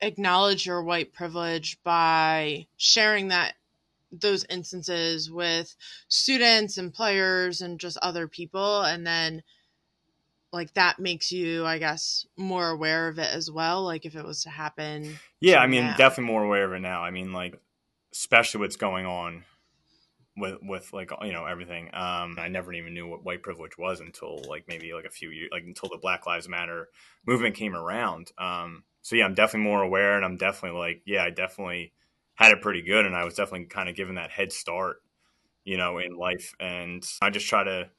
[0.00, 3.54] acknowledge your white privilege by sharing that
[4.12, 5.74] those instances with
[6.08, 9.42] students and players and just other people and then
[10.52, 14.24] like that makes you i guess more aware of it as well like if it
[14.24, 15.96] was to happen yeah i mean now.
[15.96, 17.02] definitely more aware of it now.
[17.02, 17.60] I mean like
[18.12, 19.44] especially what's going on
[20.36, 21.90] with with like you know everything.
[21.92, 25.30] Um i never even knew what white privilege was until like maybe like a few
[25.30, 26.88] years like until the black lives matter
[27.26, 28.32] movement came around.
[28.38, 31.92] Um so yeah i'm definitely more aware and i'm definitely like yeah i definitely
[32.38, 35.02] had it pretty good and i was definitely kind of given that head start
[35.64, 37.90] you know in life and i just try to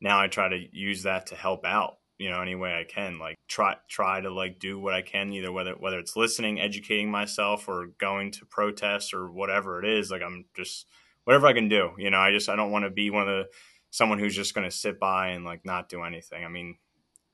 [0.00, 3.18] now i try to use that to help out you know any way i can
[3.18, 7.10] like try try to like do what i can either whether whether it's listening educating
[7.10, 10.86] myself or going to protests or whatever it is like i'm just
[11.24, 13.28] whatever i can do you know i just i don't want to be one of
[13.28, 13.44] the
[13.90, 16.76] someone who's just going to sit by and like not do anything i mean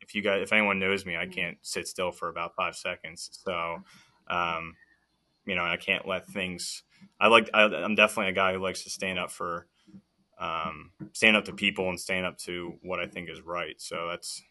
[0.00, 1.32] if you guys if anyone knows me i mm-hmm.
[1.32, 3.76] can't sit still for about five seconds so
[4.28, 4.74] um
[5.46, 6.82] you know i can't let things
[7.20, 9.66] i like I, i'm definitely a guy who likes to stand up for
[10.38, 13.80] um, stand up to people and stand up to what I think is right.
[13.80, 14.42] So that's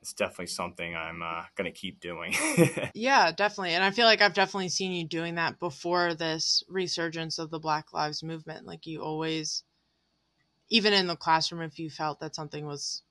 [0.00, 2.34] it's definitely something I'm uh, going to keep doing.
[2.94, 3.74] yeah, definitely.
[3.74, 7.60] And I feel like I've definitely seen you doing that before this resurgence of the
[7.60, 8.66] Black Lives Movement.
[8.66, 9.62] Like you always,
[10.70, 13.02] even in the classroom, if you felt that something was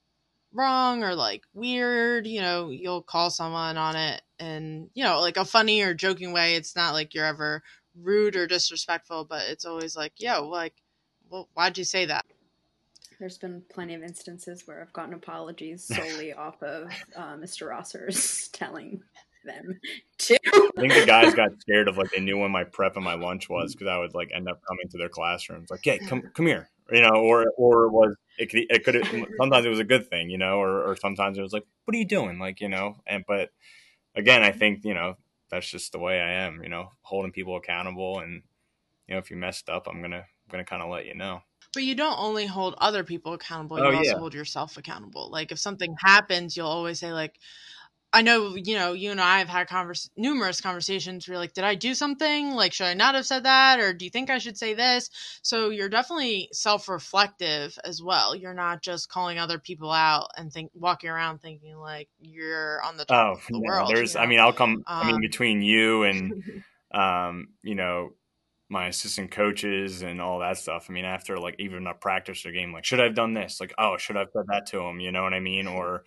[0.54, 5.38] wrong or like weird, you know, you'll call someone on it and, you know, like
[5.38, 6.56] a funny or joking way.
[6.56, 7.64] It's not like you're ever
[7.99, 10.74] rude or disrespectful, but it's always like, yo, like,
[11.30, 12.26] well, why'd you say that?
[13.20, 17.70] There's been plenty of instances where I've gotten apologies solely off of uh, Mr.
[17.70, 19.02] Rosser's telling
[19.45, 19.80] them
[20.18, 20.39] to.
[20.54, 23.14] I think the guys got scared of like they knew when my prep and my
[23.14, 26.24] lunch was because I would like end up coming to their classrooms like, "Yeah, come
[26.34, 29.02] come here," you know, or or it was it could it could
[29.38, 31.96] sometimes it was a good thing, you know, or or sometimes it was like, "What
[31.96, 33.50] are you doing?" Like you know, and but
[34.16, 35.16] again, I think you know
[35.50, 38.42] that's just the way I am, you know, holding people accountable, and
[39.08, 41.42] you know, if you messed up, I'm gonna I'm gonna kind of let you know.
[41.74, 44.18] But you don't only hold other people accountable, oh, you oh, also yeah.
[44.18, 45.30] hold yourself accountable.
[45.32, 47.39] Like if something happens, you'll always say like
[48.14, 51.64] I know, you know, you and I have had converse, numerous conversations where like, did
[51.64, 52.51] I do something?
[52.51, 53.80] Like, should I not have said that?
[53.80, 55.09] Or do you think I should say this?
[55.41, 58.36] So you're definitely self-reflective as well.
[58.36, 62.97] You're not just calling other people out and think walking around thinking like you're on
[62.97, 63.89] the top oh, of the world.
[63.93, 64.26] There's, you know?
[64.26, 68.12] I mean, I'll come, um, I mean, um, between you and, um, you know,
[68.68, 70.88] my assistant coaches and all that stuff.
[70.89, 73.59] I mean, after like even a practice or game, like should I have done this?
[73.62, 74.99] Like, oh, should I have said that to him?
[74.99, 75.68] You know what I mean?
[75.68, 76.03] Or,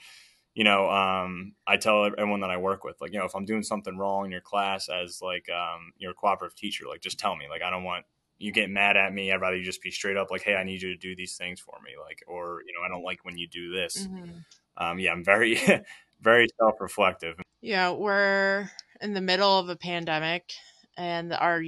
[0.55, 3.45] you know, um, I tell everyone that I work with, like, you know, if I'm
[3.45, 7.35] doing something wrong in your class as like um, your cooperative teacher, like just tell
[7.35, 7.47] me.
[7.51, 8.05] Like, I don't want
[8.39, 9.33] you get mad at me.
[9.33, 11.37] I'd rather you just be straight up, like, hey, I need you to do these
[11.37, 14.07] things for me, like, or you know, I don't like when you do this.
[14.07, 14.31] Mm-hmm.
[14.77, 15.59] Um, yeah, I'm very,
[16.21, 17.37] very self reflective.
[17.61, 20.53] Yeah, we're in the middle of a pandemic,
[20.97, 21.63] and our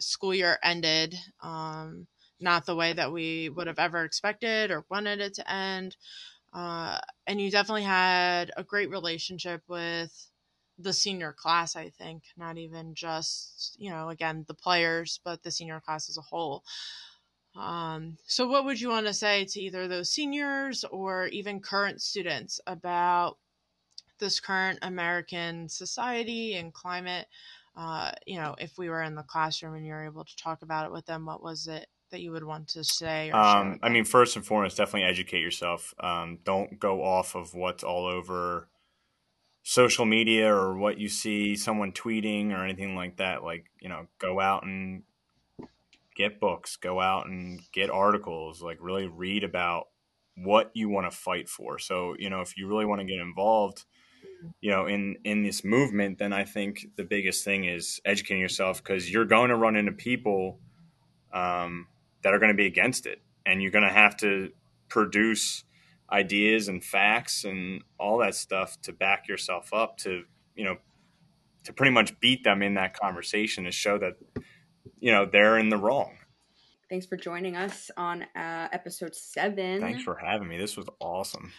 [0.00, 2.06] school year ended um,
[2.40, 5.96] not the way that we would have ever expected or wanted it to end.
[6.52, 10.28] Uh, and you definitely had a great relationship with
[10.78, 15.50] the senior class, I think, not even just, you know, again, the players, but the
[15.50, 16.64] senior class as a whole.
[17.56, 22.00] Um, so, what would you want to say to either those seniors or even current
[22.00, 23.38] students about
[24.18, 27.28] this current American society and climate?
[27.76, 30.86] uh, you know, if we were in the classroom and you're able to talk about
[30.86, 33.30] it with them, what was it that you would want to say?
[33.30, 35.92] Um, I mean, first and foremost, definitely educate yourself.
[35.98, 38.68] Um, don't go off of what's all over
[39.64, 43.42] social media or what you see someone tweeting or anything like that.
[43.42, 45.02] Like, you know, go out and
[46.14, 49.88] get books, go out and get articles, like really read about
[50.36, 51.78] what you want to fight for.
[51.78, 53.84] So, you know, if you really want to get involved,
[54.60, 58.82] you know in in this movement then i think the biggest thing is educating yourself
[58.82, 60.58] because you're going to run into people
[61.32, 61.86] um,
[62.22, 64.50] that are going to be against it and you're going to have to
[64.88, 65.64] produce
[66.10, 70.76] ideas and facts and all that stuff to back yourself up to you know
[71.64, 74.14] to pretty much beat them in that conversation to show that
[75.00, 76.16] you know they're in the wrong
[76.92, 79.80] thanks for joining us on uh, episode seven.
[79.80, 80.58] Thanks for having me.
[80.58, 81.50] This was awesome.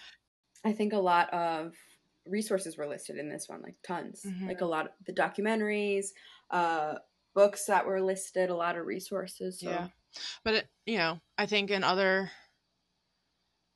[0.64, 1.74] I think a lot of
[2.28, 4.24] resources were listed in this one, like tons.
[4.24, 4.48] Mhm.
[4.48, 6.10] Like a lot of the documentaries,
[6.52, 7.00] uh,
[7.34, 9.60] books that were listed, a lot of resources.
[9.60, 9.72] So.
[9.72, 9.88] Yeah.
[10.44, 12.32] But it, you know, I think in other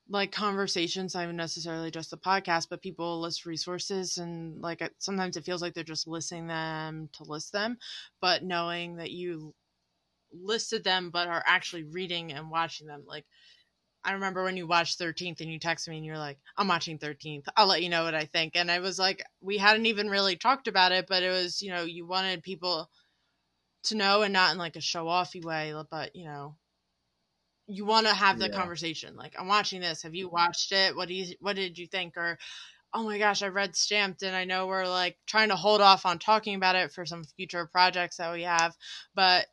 [0.09, 5.45] like conversations, not necessarily just the podcast, but people list resources and like sometimes it
[5.45, 7.77] feels like they're just listing them to list them,
[8.21, 9.53] but knowing that you
[10.31, 13.25] listed them but are actually reading and watching them, like
[14.03, 16.97] I remember when you watched 13th and you texted me and you're like, I'm watching
[16.97, 17.45] 13th.
[17.57, 18.55] I'll let you know what I think.
[18.55, 21.71] And I was like, we hadn't even really talked about it, but it was, you
[21.71, 22.89] know, you wanted people
[23.83, 26.55] to know and not in like a show offy way, but you know,
[27.67, 28.57] you want to have the Yeah.
[28.57, 29.15] conversation.
[29.15, 30.03] Like, I'm watching this.
[30.03, 30.35] Have you mm-hmm.
[30.35, 30.95] watched it?
[30.95, 32.15] What do you, what did you think?
[32.17, 32.37] Or,
[32.93, 36.05] oh my gosh, I read Stamped and I know we're like trying to hold off
[36.05, 38.75] on talking about it for some future projects that we have,
[39.15, 39.47] but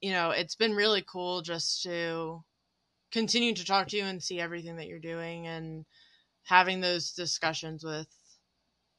[0.00, 2.42] you know, it's been really cool just to
[3.12, 5.84] continue to talk to you and see everything that you're doing and
[6.44, 8.08] having those discussions with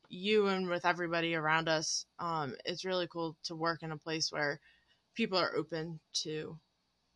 [0.10, 2.05] you and with everybody around us.
[2.20, 4.60] Um, it's really cool to work in a place where
[5.16, 6.58] people are open to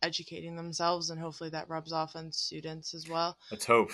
[0.02, 3.36] educating themselves and hopefully that rubs off on students as well.
[3.50, 3.92] Let's hope.